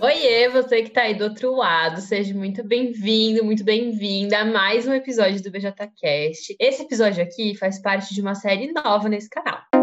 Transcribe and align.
Oiê, 0.00 0.48
você 0.48 0.82
que 0.82 0.88
está 0.88 1.02
aí 1.02 1.14
do 1.14 1.24
outro 1.24 1.54
lado, 1.56 2.00
seja 2.00 2.34
muito 2.34 2.62
bem-vindo, 2.62 3.44
muito 3.44 3.64
bem-vinda 3.64 4.38
a 4.38 4.44
mais 4.44 4.86
um 4.86 4.92
episódio 4.92 5.42
do 5.42 5.50
BJCast. 5.50 6.54
Esse 6.60 6.82
episódio 6.82 7.22
aqui 7.22 7.56
faz 7.56 7.80
parte 7.80 8.14
de 8.14 8.20
uma 8.20 8.34
série 8.34 8.72
nova 8.72 9.08
nesse 9.08 9.30
canal 9.30 9.73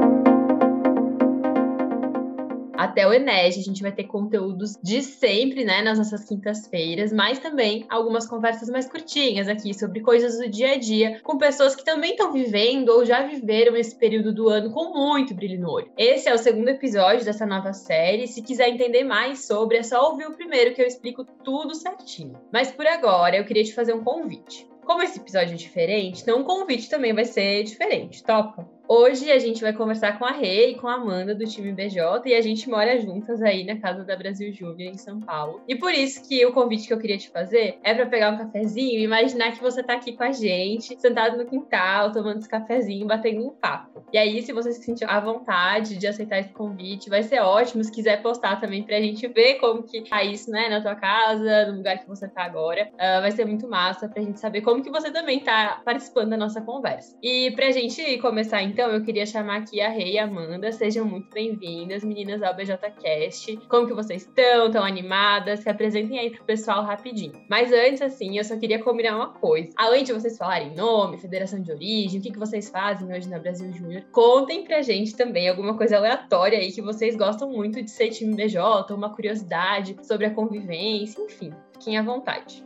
até 2.84 3.08
o 3.08 3.14
Enes. 3.14 3.58
A 3.58 3.62
gente 3.62 3.82
vai 3.82 3.92
ter 3.92 4.06
conteúdos 4.06 4.78
de 4.82 5.02
sempre, 5.02 5.64
né, 5.64 5.82
nas 5.82 5.98
nossas 5.98 6.26
quintas-feiras, 6.26 7.14
mas 7.14 7.40
também 7.40 7.86
algumas 7.90 8.28
conversas 8.28 8.70
mais 8.70 8.90
curtinhas 8.90 9.48
aqui 9.48 9.74
sobre 9.74 10.02
coisas 10.02 10.38
do 10.38 10.50
dia 10.50 10.74
a 10.74 10.78
dia, 10.78 11.20
com 11.22 11.38
pessoas 11.38 11.76
que 11.76 11.86
também 11.86 12.12
estão 12.12 12.32
vivendo 12.32 12.90
ou 12.90 13.06
já 13.06 13.26
viveram 13.26 13.76
esse 13.76 13.96
período 13.96 14.34
do 14.34 14.50
ano 14.50 14.72
com 14.72 14.94
muito 14.94 15.34
brilho 15.34 15.60
no 15.60 15.70
olho. 15.70 15.92
Esse 15.98 16.28
é 16.30 16.34
o 16.34 16.38
segundo 16.38 16.70
episódio 16.70 17.26
dessa 17.26 17.46
nova 17.46 17.74
série. 17.74 18.28
Se 18.28 18.42
quiser 18.42 18.70
entender 18.70 19.04
mais 19.04 19.46
sobre, 19.46 19.78
é 19.78 19.84
só 19.84 20.10
ouvir 20.10 20.26
o 20.26 20.36
primeiro 20.36 20.74
que 20.74 20.82
eu 20.82 20.88
explico 20.88 21.24
tudo 21.44 21.76
certinho. 21.76 22.40
Mas 22.52 22.72
por 22.72 22.88
agora, 22.88 23.38
eu 23.38 23.46
queria 23.46 23.64
te 23.64 23.74
fazer 23.74 23.94
um 23.94 24.04
convite. 24.04 24.68
Como 24.86 25.04
esse 25.04 25.20
episódio 25.20 25.54
é 25.54 25.58
diferente, 25.58 26.22
então 26.22 26.42
o 26.42 26.44
convite 26.44 26.90
também 26.90 27.14
vai 27.14 27.26
ser 27.26 27.64
diferente, 27.64 28.24
topa? 28.24 28.68
Hoje 28.94 29.32
a 29.32 29.40
gente 29.40 29.62
vai 29.62 29.72
conversar 29.72 30.20
com 30.20 30.26
a 30.26 30.32
Rê 30.32 30.72
e 30.72 30.76
com 30.76 30.86
a 30.86 30.96
Amanda 30.96 31.34
do 31.34 31.46
time 31.46 31.72
BJ 31.72 32.24
e 32.26 32.36
a 32.36 32.42
gente 32.42 32.70
mora 32.70 33.00
juntas 33.00 33.42
aí 33.42 33.64
na 33.64 33.78
casa 33.78 34.04
da 34.04 34.18
Brasil 34.18 34.52
Júnior 34.52 34.92
em 34.92 34.98
São 34.98 35.18
Paulo. 35.22 35.62
E 35.66 35.78
por 35.78 35.94
isso 35.94 36.28
que 36.28 36.46
o 36.46 36.52
convite 36.52 36.88
que 36.88 36.94
eu 36.94 37.00
queria 37.00 37.18
te 37.18 37.30
fazer 37.30 37.80
é 37.86 37.94
para 37.94 38.06
pegar 38.06 38.32
um 38.32 38.38
cafezinho 38.38 39.00
e 39.00 39.04
imaginar 39.04 39.54
que 39.54 39.62
você 39.62 39.82
tá 39.82 39.94
aqui 39.94 40.12
com 40.12 40.24
a 40.24 40.34
gente, 40.34 41.00
sentado 41.00 41.38
no 41.38 41.46
quintal, 41.46 42.12
tomando 42.12 42.40
esse 42.40 42.50
cafezinho, 42.50 43.08
batendo 43.08 43.48
um 43.48 43.52
papo. 43.52 44.04
E 44.12 44.18
aí, 44.18 44.42
se 44.42 44.52
você 44.52 44.74
se 44.74 44.84
sentir 44.84 45.06
à 45.06 45.22
vontade 45.22 45.96
de 45.96 46.06
aceitar 46.06 46.40
esse 46.40 46.52
convite, 46.52 47.10
vai 47.10 47.24
ser 47.24 47.40
ótimo. 47.40 47.82
Se 47.82 47.92
quiser 47.94 48.22
postar 48.22 48.60
também 48.60 48.84
pra 48.84 49.00
gente 49.00 49.26
ver 49.30 49.56
como 49.56 49.84
que 49.84 50.02
tá 50.02 50.22
isso, 50.22 50.52
né, 50.52 50.68
na 50.68 50.82
tua 50.82 50.96
casa, 50.96 51.68
no 51.68 51.78
lugar 51.78 51.98
que 51.98 52.10
você 52.10 52.28
tá 52.28 52.44
agora, 52.44 52.92
uh, 52.96 53.22
vai 53.22 53.32
ser 53.32 53.46
muito 53.46 53.70
massa 53.70 54.10
pra 54.10 54.22
gente 54.22 54.38
saber 54.38 54.60
como 54.60 54.84
que 54.84 54.92
você 54.92 55.10
também 55.12 55.40
tá 55.40 55.82
participando 55.86 56.32
da 56.32 56.38
nossa 56.38 56.60
conversa. 56.60 57.16
E 57.24 57.52
pra 57.52 57.72
gente 57.72 58.18
começar 58.18 58.62
então, 58.62 58.81
eu 58.90 59.04
queria 59.04 59.26
chamar 59.26 59.58
aqui 59.58 59.82
a 59.82 59.90
Rei 59.90 60.14
e 60.14 60.20
a 60.20 60.24
Amanda. 60.24 60.72
Sejam 60.72 61.06
muito 61.06 61.30
bem-vindas, 61.34 62.04
meninas 62.04 62.42
ao 62.42 62.56
BJCast. 62.56 63.58
Como 63.68 63.88
que 63.88 63.94
vocês 63.94 64.24
estão? 64.24 64.68
Estão 64.68 64.84
animadas? 64.84 65.60
Se 65.60 65.70
apresentem 65.70 66.18
aí 66.18 66.30
pro 66.32 66.44
pessoal 66.44 66.84
rapidinho. 66.84 67.34
Mas 67.50 67.72
antes, 67.72 68.02
assim, 68.02 68.38
eu 68.38 68.44
só 68.44 68.58
queria 68.58 68.82
combinar 68.82 69.16
uma 69.16 69.30
coisa. 69.30 69.70
Além 69.76 70.04
de 70.04 70.14
vocês 70.14 70.38
falarem 70.38 70.74
nome, 70.74 71.18
federação 71.18 71.62
de 71.62 71.72
origem, 71.72 72.20
o 72.20 72.24
que, 72.24 72.32
que 72.32 72.40
vocês 72.40 72.70
fazem 72.70 73.14
hoje 73.14 73.30
na 73.30 73.40
Brasil 73.40 73.72
Júnior, 73.72 74.04
contem 74.12 74.64
pra 74.64 74.82
gente 74.82 75.16
também 75.16 75.48
alguma 75.48 75.78
coisa 75.78 75.98
aleatória 75.98 76.58
aí 76.58 76.72
que 76.72 76.82
vocês 76.82 77.16
gostam 77.16 77.50
muito 77.50 77.82
de 77.82 77.92
ser 77.92 78.10
time 78.10 78.36
BJ, 78.36 78.94
uma 78.94 79.14
curiosidade 79.14 79.96
sobre 80.04 80.26
a 80.26 80.34
convivência, 80.34 81.22
enfim. 81.22 81.54
Fiquem 81.74 81.98
à 81.98 82.02
vontade. 82.02 82.64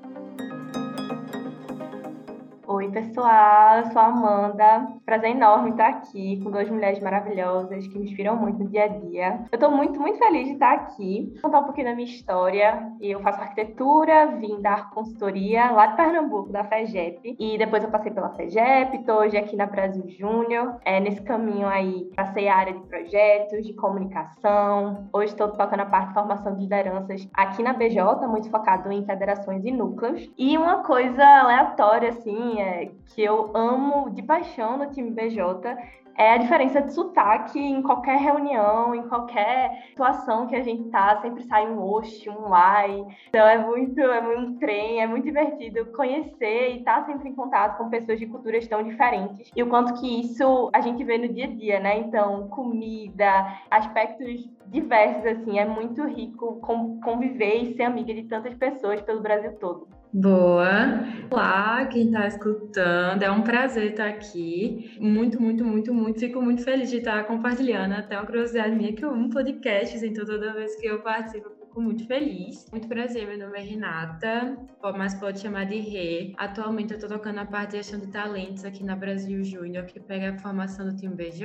Oi, 2.86 2.91
pessoal, 2.91 3.80
eu 3.80 3.86
sou 3.88 4.00
a 4.00 4.05
Amanda. 4.05 4.88
Prazer 5.03 5.31
enorme 5.31 5.72
estar 5.72 5.88
aqui 5.88 6.39
com 6.44 6.52
duas 6.52 6.69
mulheres 6.69 7.00
maravilhosas 7.00 7.88
que 7.88 7.97
me 7.97 8.05
inspiram 8.05 8.36
muito 8.36 8.59
no 8.59 8.69
dia 8.69 8.83
a 8.83 8.88
dia. 8.88 9.39
Eu 9.52 9.55
estou 9.55 9.72
muito, 9.72 10.00
muito 10.00 10.19
feliz 10.19 10.45
de 10.45 10.53
estar 10.53 10.72
aqui. 10.72 11.31
Vou 11.33 11.42
contar 11.42 11.61
um 11.61 11.64
pouquinho 11.64 11.88
da 11.88 11.95
minha 11.95 12.08
história. 12.08 12.92
Eu 13.02 13.19
faço 13.22 13.42
arquitetura, 13.42 14.38
vim 14.39 14.61
dar 14.61 14.92
consultoria 14.92 15.72
lá 15.72 15.88
de 15.88 15.95
Pernambuco, 15.95 16.52
da 16.52 16.64
FEGEP. 16.64 17.36
E 17.39 17.58
depois 17.58 17.83
eu 17.83 17.89
passei 17.89 18.11
pela 18.11 18.30
FEGEP, 18.30 18.97
estou 18.97 19.16
hoje 19.22 19.36
aqui 19.36 19.55
na 19.55 19.66
Brasil 19.66 20.08
Júnior. 20.08 20.77
É, 20.86 20.99
nesse 20.99 21.23
caminho 21.23 21.67
aí, 21.67 22.11
passei 22.16 22.47
a 22.47 22.55
área 22.55 22.73
de 22.73 22.81
projetos, 22.81 23.66
de 23.66 23.73
comunicação. 23.73 25.09
Hoje 25.11 25.31
estou 25.31 25.47
tocando 25.47 25.80
a 25.80 25.88
parte 25.88 26.09
de 26.09 26.14
formação 26.14 26.53
de 26.53 26.61
lideranças 26.61 27.27
aqui 27.33 27.64
na 27.64 27.73
BJ, 27.73 28.27
muito 28.27 28.52
focado 28.52 28.92
em 28.92 29.03
federações 29.03 29.65
e 29.65 29.71
núcleos. 29.71 30.30
E 30.38 30.55
uma 30.55 30.83
coisa 30.83 31.26
aleatória, 31.26 32.09
assim, 32.09 32.61
é, 32.61 32.74
que 33.08 33.21
eu 33.21 33.55
amo 33.55 34.09
de 34.11 34.21
paixão 34.21 34.77
no 34.77 34.91
time 34.91 35.11
BJ 35.11 35.75
é 36.17 36.31
a 36.33 36.37
diferença 36.37 36.81
de 36.81 36.93
sotaque 36.93 37.59
em 37.59 37.81
qualquer 37.81 38.17
reunião, 38.17 38.95
em 38.95 39.08
qualquer 39.08 39.83
situação 39.89 40.47
que 40.47 40.55
a 40.55 40.63
gente 40.63 40.89
tá, 40.89 41.21
sempre 41.21 41.43
sai 41.43 41.67
um 41.67 41.81
oxe, 41.81 42.30
um 42.30 42.53
ai. 42.53 43.05
Então 43.30 43.45
é 43.45 43.58
muito, 43.58 43.99
é 43.99 44.21
muito 44.21 44.59
trem, 44.59 45.02
é 45.02 45.08
muito 45.08 45.25
divertido 45.25 45.85
conhecer 45.87 46.71
e 46.71 46.80
estar 46.80 47.02
tá 47.02 47.05
sempre 47.05 47.30
em 47.30 47.35
contato 47.35 47.77
com 47.77 47.89
pessoas 47.89 48.19
de 48.19 48.27
culturas 48.27 48.67
tão 48.67 48.81
diferentes. 48.81 49.52
E 49.55 49.61
o 49.61 49.67
quanto 49.67 49.93
que 49.99 50.21
isso 50.21 50.69
a 50.73 50.80
gente 50.80 51.03
vê 51.03 51.17
no 51.17 51.27
dia 51.27 51.45
a 51.45 51.49
dia, 51.49 51.80
né? 51.80 51.97
Então, 51.99 52.47
comida, 52.47 53.59
aspectos 53.69 54.47
diversos, 54.71 55.26
assim, 55.26 55.59
é 55.59 55.65
muito 55.65 56.03
rico 56.05 56.59
conviver 57.03 57.64
e 57.64 57.76
ser 57.76 57.83
amiga 57.83 58.14
de 58.14 58.23
tantas 58.23 58.53
pessoas 58.55 59.02
pelo 59.02 59.21
Brasil 59.21 59.53
todo. 59.59 59.87
Boa! 60.14 61.03
Olá, 61.30 61.86
quem 61.87 62.05
está 62.05 62.26
escutando, 62.26 63.21
é 63.21 63.30
um 63.30 63.42
prazer 63.42 63.92
estar 63.92 64.08
aqui. 64.08 64.95
Muito, 64.98 65.42
muito, 65.42 65.65
muito, 65.65 65.93
muito. 65.93 66.21
Fico 66.21 66.42
muito 66.42 66.64
feliz 66.64 66.89
de 66.89 66.99
estar 66.99 67.26
compartilhando 67.26 67.95
até 67.95 68.15
uma 68.15 68.26
curiosidade 68.26 68.73
minha 68.73 68.93
que 68.93 69.03
eu 69.03 69.09
amo 69.09 69.30
podcasts, 69.30 70.02
então 70.03 70.23
toda 70.23 70.53
vez 70.53 70.73
que 70.77 70.87
eu 70.87 71.02
participo 71.02 71.49
fico 71.75 71.81
muito 71.81 72.08
feliz. 72.08 72.65
Muito 72.71 72.87
prazer, 72.87 73.27
meu 73.27 73.37
nome 73.37 73.59
é 73.59 73.61
Renata, 73.61 74.58
mas 74.97 75.13
pode 75.15 75.41
chamar 75.41 75.65
de 75.65 75.77
Rê. 75.77 76.33
Atualmente 76.37 76.91
eu 76.91 76.95
estou 76.97 77.09
tocando 77.09 77.39
a 77.39 77.45
parte 77.45 77.71
de 77.71 77.77
gestão 77.77 77.99
de 77.99 78.08
talentos 78.08 78.63
aqui 78.63 78.83
na 78.83 78.95
Brasil 78.95 79.43
Júnior, 79.43 79.85
que 79.85 79.99
pega 79.99 80.31
a 80.31 80.37
formação 80.37 80.87
do 80.87 80.95
time 80.95 81.14
BJ, 81.14 81.43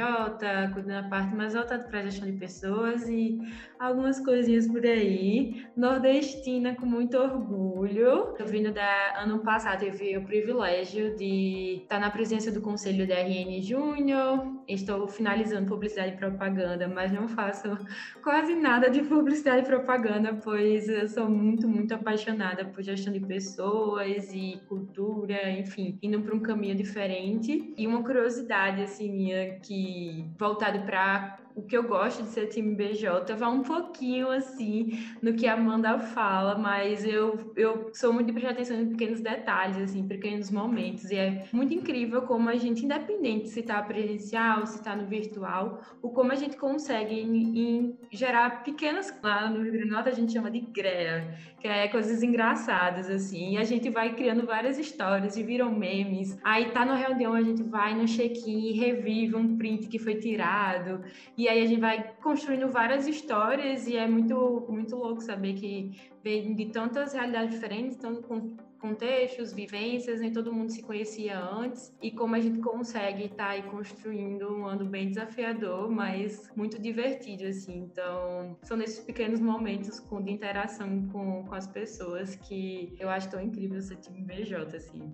cuidando 0.73 1.03
da 1.03 1.09
parte 1.09 1.35
mais 1.35 1.55
voltada 1.55 1.83
para 1.83 2.03
gestão 2.03 2.31
de 2.31 2.39
pessoas 2.39 3.09
e 3.09 3.39
algumas 3.79 4.21
coisinhas 4.21 4.69
por 4.69 4.85
aí. 4.87 5.67
Nordestina 5.77 6.77
com 6.77 6.87
muito 6.87 7.17
orgulho. 7.19 8.35
Eu 8.39 8.47
vindo 8.47 8.73
da 8.73 9.21
ano 9.21 9.41
passado, 9.41 9.81
tive 9.81 10.17
o 10.17 10.25
privilégio 10.25 11.17
de 11.17 11.81
estar 11.83 11.99
na 11.99 12.11
presença 12.11 12.53
do 12.53 12.61
conselho 12.61 13.07
da 13.07 13.17
RN 13.17 13.61
Júnior. 13.63 14.47
Estou 14.69 15.09
finalizando 15.09 15.67
publicidade 15.67 16.15
e 16.15 16.17
propaganda, 16.17 16.87
mas 16.87 17.11
não 17.11 17.27
faço 17.27 17.77
quase 18.23 18.55
nada 18.55 18.89
de 18.89 19.03
publicidade 19.03 19.63
e 19.63 19.67
propaganda 19.67 20.20
pois 20.43 20.89
eu 20.89 21.09
sou 21.09 21.29
muito, 21.29 21.69
muito 21.69 21.95
apaixonada 21.95 22.65
por 22.65 22.83
gestão 22.83 23.13
de 23.13 23.21
pessoas 23.21 24.33
e 24.33 24.61
cultura, 24.69 25.51
enfim, 25.51 25.99
indo 26.03 26.21
para 26.21 26.35
um 26.35 26.41
caminho 26.41 26.75
diferente. 26.75 27.73
E 27.77 27.87
uma 27.87 28.03
curiosidade, 28.03 28.83
assim, 28.83 29.11
minha, 29.11 29.59
que 29.61 30.25
voltado 30.39 30.81
para 30.85 31.39
o 31.55 31.63
que 31.63 31.77
eu 31.77 31.83
gosto 31.83 32.23
de 32.23 32.29
ser 32.31 32.47
time 32.47 32.75
BJ 32.75 33.35
vai 33.35 33.49
um 33.49 33.63
pouquinho 33.63 34.31
assim 34.31 34.99
no 35.23 35.35
que 35.35 35.47
a 35.47 35.55
Amanda 35.55 35.99
fala, 35.99 36.57
mas 36.57 37.05
eu, 37.05 37.53
eu 37.57 37.91
sou 37.93 38.13
muito 38.13 38.29
de 38.29 38.33
prestar 38.33 38.53
atenção 38.53 38.81
em 38.81 38.91
pequenos 38.91 39.21
detalhes, 39.21 39.77
assim, 39.79 40.07
pequenos 40.07 40.51
momentos. 40.51 41.11
E 41.11 41.17
é 41.17 41.47
muito 41.53 41.75
incrível 41.75 42.23
como 42.23 42.49
a 42.49 42.57
gente, 42.57 42.85
independente 42.85 43.49
se 43.49 43.61
está 43.61 43.83
presencial, 43.83 44.67
se 44.67 44.77
está 44.77 44.95
no 44.95 45.07
virtual, 45.07 45.81
o 46.03 46.11
como 46.11 46.33
a 46.33 46.35
gente 46.35 46.57
consegue 46.57 47.15
em, 47.15 47.59
em 47.59 47.99
gerar 48.11 48.63
pequenas. 48.63 49.13
Lá 49.23 49.51
no 49.51 49.63
Rio 49.63 49.73
Grande 49.73 49.89
do 49.89 49.95
Norte 49.95 50.09
a 50.09 50.15
gente 50.15 50.33
chama 50.33 50.51
de 50.51 50.61
greia, 50.61 51.37
que 51.61 51.69
é 51.69 51.89
coisas 51.89 52.23
engraçadas, 52.23 53.11
assim. 53.11 53.55
E 53.55 53.59
a 53.59 53.65
gente 53.65 53.91
vai 53.91 54.15
criando 54.15 54.47
várias 54.47 54.79
histórias 54.79 55.37
e 55.37 55.43
viram 55.43 55.71
memes. 55.73 56.39
Aí 56.43 56.71
tá 56.71 56.85
na 56.85 56.95
reunião, 56.95 57.35
a 57.35 57.43
gente 57.43 57.63
vai 57.63 57.95
no 57.95 58.07
check-in 58.07 58.69
e 58.69 58.73
revive 58.73 59.37
um 59.37 59.57
print 59.57 59.89
que 59.89 59.99
foi 59.99 60.15
tirado. 60.15 61.03
E 61.41 61.49
aí 61.49 61.65
a 61.65 61.67
gente 61.67 61.81
vai 61.81 62.13
construindo 62.23 62.69
várias 62.69 63.07
histórias 63.07 63.87
e 63.87 63.97
é 63.97 64.07
muito, 64.07 64.67
muito 64.69 64.95
louco 64.95 65.23
saber 65.23 65.55
que 65.55 65.99
vem 66.23 66.55
de 66.55 66.67
tantas 66.67 67.15
realidades 67.15 67.55
diferentes, 67.55 67.97
tanto 67.97 68.21
com 68.21 68.59
contextos, 68.79 69.51
vivências, 69.51 70.21
nem 70.21 70.31
todo 70.31 70.53
mundo 70.53 70.71
se 70.71 70.83
conhecia 70.83 71.41
antes 71.41 71.97
e 72.03 72.11
como 72.11 72.35
a 72.35 72.41
gente 72.41 72.59
consegue 72.59 73.25
estar 73.25 73.37
tá 73.37 73.51
aí 73.53 73.63
construindo 73.63 74.55
um 74.55 74.67
ano 74.67 74.85
bem 74.85 75.09
desafiador, 75.09 75.91
mas 75.91 76.51
muito 76.55 76.79
divertido, 76.79 77.45
assim. 77.45 77.89
Então, 77.91 78.59
são 78.63 78.77
nesses 78.77 79.03
pequenos 79.03 79.41
momentos 79.41 79.99
de 80.23 80.31
interação 80.31 81.09
com, 81.09 81.47
com 81.47 81.55
as 81.55 81.67
pessoas 81.67 82.37
que 82.37 82.95
eu 83.01 83.09
acho 83.09 83.31
tão 83.31 83.41
incrível 83.41 83.81
ser 83.81 83.97
time 83.97 84.21
BJ, 84.21 84.77
assim. 84.77 85.11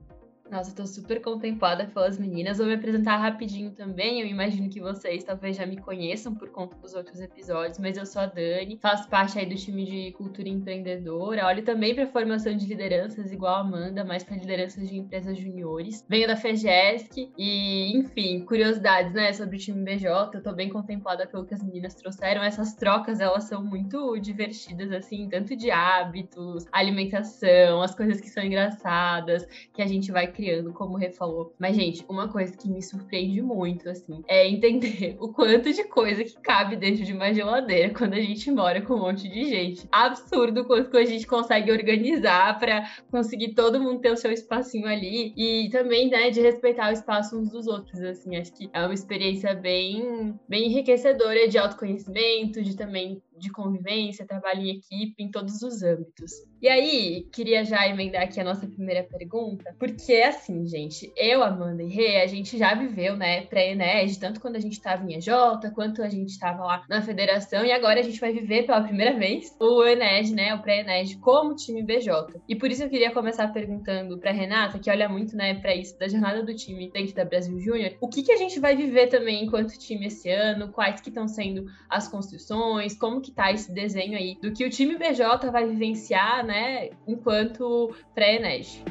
Nossa, 0.50 0.72
tô 0.72 0.86
super 0.86 1.20
contemplada 1.20 1.86
pelas 1.86 2.18
meninas. 2.18 2.58
Vou 2.58 2.68
me 2.68 2.74
apresentar 2.74 3.16
rapidinho 3.16 3.72
também. 3.72 4.20
Eu 4.20 4.28
imagino 4.28 4.68
que 4.68 4.80
vocês 4.80 5.24
talvez 5.24 5.56
já 5.56 5.66
me 5.66 5.76
conheçam 5.76 6.32
por 6.32 6.50
conta 6.50 6.76
dos 6.76 6.94
outros 6.94 7.20
episódios, 7.20 7.80
mas 7.80 7.96
eu 7.96 8.06
sou 8.06 8.22
a 8.22 8.26
Dani, 8.26 8.78
faço 8.80 9.08
parte 9.08 9.38
aí 9.38 9.46
do 9.46 9.56
time 9.56 9.84
de 9.84 10.12
cultura 10.12 10.48
empreendedora. 10.48 11.46
Olho 11.46 11.64
também 11.64 11.96
para 11.96 12.06
formação 12.06 12.56
de 12.56 12.64
lideranças, 12.64 13.32
igual 13.32 13.56
a 13.56 13.60
Amanda, 13.60 14.04
mas 14.04 14.22
para 14.22 14.36
lideranças 14.36 14.88
de 14.88 14.96
empresas 14.96 15.36
juniores. 15.36 16.06
Venho 16.08 16.28
da 16.28 16.36
FEGESC 16.36 17.32
e, 17.36 17.96
enfim, 17.96 18.44
curiosidades, 18.44 19.12
né, 19.14 19.32
sobre 19.32 19.56
o 19.56 19.58
time 19.58 19.82
BJ. 19.82 20.30
Eu 20.32 20.42
tô 20.42 20.52
bem 20.52 20.68
contemplada 20.68 21.26
pelo 21.26 21.44
que 21.44 21.54
as 21.54 21.62
meninas 21.62 21.94
trouxeram. 21.94 22.42
Essas 22.44 22.72
trocas, 22.74 23.18
elas 23.18 23.44
são 23.44 23.64
muito 23.64 24.16
divertidas, 24.20 24.92
assim, 24.92 25.28
tanto 25.28 25.56
de 25.56 25.72
hábitos, 25.72 26.66
alimentação, 26.70 27.82
as 27.82 27.96
coisas 27.96 28.20
que 28.20 28.28
são 28.28 28.44
engraçadas, 28.44 29.44
que 29.74 29.82
a 29.82 29.86
gente 29.86 30.12
vai 30.12 30.35
criando, 30.36 30.72
como 30.72 30.94
o 30.94 30.96
Rê 30.96 31.10
falou. 31.10 31.54
Mas, 31.58 31.74
gente, 31.74 32.04
uma 32.08 32.28
coisa 32.28 32.54
que 32.56 32.68
me 32.68 32.82
surpreende 32.82 33.40
muito, 33.40 33.88
assim, 33.88 34.22
é 34.28 34.46
entender 34.46 35.16
o 35.20 35.32
quanto 35.32 35.72
de 35.72 35.84
coisa 35.84 36.22
que 36.22 36.38
cabe 36.40 36.76
dentro 36.76 37.04
de 37.04 37.12
uma 37.12 37.32
geladeira 37.32 37.92
quando 37.92 38.12
a 38.12 38.20
gente 38.20 38.50
mora 38.50 38.82
com 38.82 38.94
um 38.94 39.00
monte 39.00 39.28
de 39.28 39.44
gente. 39.46 39.88
Absurdo 39.90 40.64
quanto 40.64 40.96
a 40.96 41.04
gente 41.04 41.26
consegue 41.26 41.72
organizar 41.72 42.58
para 42.58 42.88
conseguir 43.10 43.54
todo 43.54 43.80
mundo 43.80 44.00
ter 44.00 44.12
o 44.12 44.16
seu 44.16 44.30
espacinho 44.30 44.86
ali 44.86 45.32
e 45.36 45.70
também, 45.70 46.10
né, 46.10 46.30
de 46.30 46.40
respeitar 46.40 46.90
o 46.90 46.92
espaço 46.92 47.38
uns 47.38 47.50
dos 47.50 47.66
outros, 47.66 48.00
assim. 48.02 48.36
Acho 48.36 48.52
que 48.52 48.68
é 48.72 48.80
uma 48.80 48.94
experiência 48.94 49.54
bem, 49.54 50.38
bem 50.48 50.66
enriquecedora 50.66 51.48
de 51.48 51.56
autoconhecimento, 51.56 52.62
de 52.62 52.76
também 52.76 53.22
de 53.38 53.50
convivência, 53.50 54.26
trabalho 54.26 54.62
em 54.62 54.70
equipe, 54.70 55.22
em 55.22 55.30
todos 55.30 55.62
os 55.62 55.82
âmbitos. 55.82 56.32
E 56.60 56.68
aí, 56.68 57.28
queria 57.32 57.64
já 57.64 57.86
emendar 57.86 58.22
aqui 58.22 58.40
a 58.40 58.44
nossa 58.44 58.66
primeira 58.66 59.02
pergunta, 59.04 59.74
porque 59.78 60.14
assim, 60.14 60.66
gente, 60.66 61.12
eu, 61.16 61.42
Amanda 61.42 61.82
e 61.82 61.88
Rê, 61.88 62.22
a 62.22 62.26
gente 62.26 62.56
já 62.58 62.74
viveu, 62.74 63.16
né, 63.16 63.42
pré-ENED, 63.42 64.18
tanto 64.18 64.40
quando 64.40 64.56
a 64.56 64.60
gente 64.60 64.72
estava 64.72 65.04
em 65.04 65.14
EJ, 65.14 65.28
quanto 65.74 66.02
a 66.02 66.08
gente 66.08 66.30
estava 66.30 66.64
lá 66.64 66.84
na 66.88 67.02
federação, 67.02 67.64
e 67.64 67.72
agora 67.72 68.00
a 68.00 68.02
gente 68.02 68.20
vai 68.20 68.32
viver 68.32 68.64
pela 68.64 68.82
primeira 68.82 69.16
vez 69.18 69.54
o 69.60 69.84
ENED, 69.84 70.34
né, 70.34 70.54
o 70.54 70.62
pré-ENED, 70.62 71.18
como 71.18 71.54
time 71.54 71.82
BJ. 71.82 72.40
E 72.48 72.56
por 72.56 72.70
isso 72.70 72.82
eu 72.82 72.90
queria 72.90 73.12
começar 73.12 73.48
perguntando 73.48 74.18
para 74.18 74.32
Renata, 74.32 74.78
que 74.78 74.90
olha 74.90 75.08
muito, 75.08 75.36
né, 75.36 75.54
para 75.54 75.74
isso, 75.74 75.98
da 75.98 76.08
jornada 76.08 76.42
do 76.42 76.54
time 76.54 76.90
dentro 76.90 77.14
da 77.14 77.24
Brasil 77.24 77.58
Júnior, 77.60 77.94
o 78.00 78.08
que, 78.08 78.22
que 78.22 78.32
a 78.32 78.36
gente 78.36 78.58
vai 78.58 78.74
viver 78.74 79.08
também 79.08 79.44
enquanto 79.44 79.78
time 79.78 80.06
esse 80.06 80.30
ano, 80.30 80.72
quais 80.72 81.00
que 81.00 81.08
estão 81.08 81.28
sendo 81.28 81.66
as 81.88 82.08
construções, 82.08 82.96
como 82.96 83.20
que 83.26 83.32
tá 83.32 83.52
esse 83.52 83.72
desenho 83.72 84.16
aí 84.16 84.38
do 84.40 84.52
que 84.52 84.64
o 84.64 84.70
time 84.70 84.96
BJ 84.96 85.50
vai 85.50 85.66
vivenciar, 85.66 86.46
né, 86.46 86.90
enquanto 87.06 87.94
pré-ENED. 88.14 88.84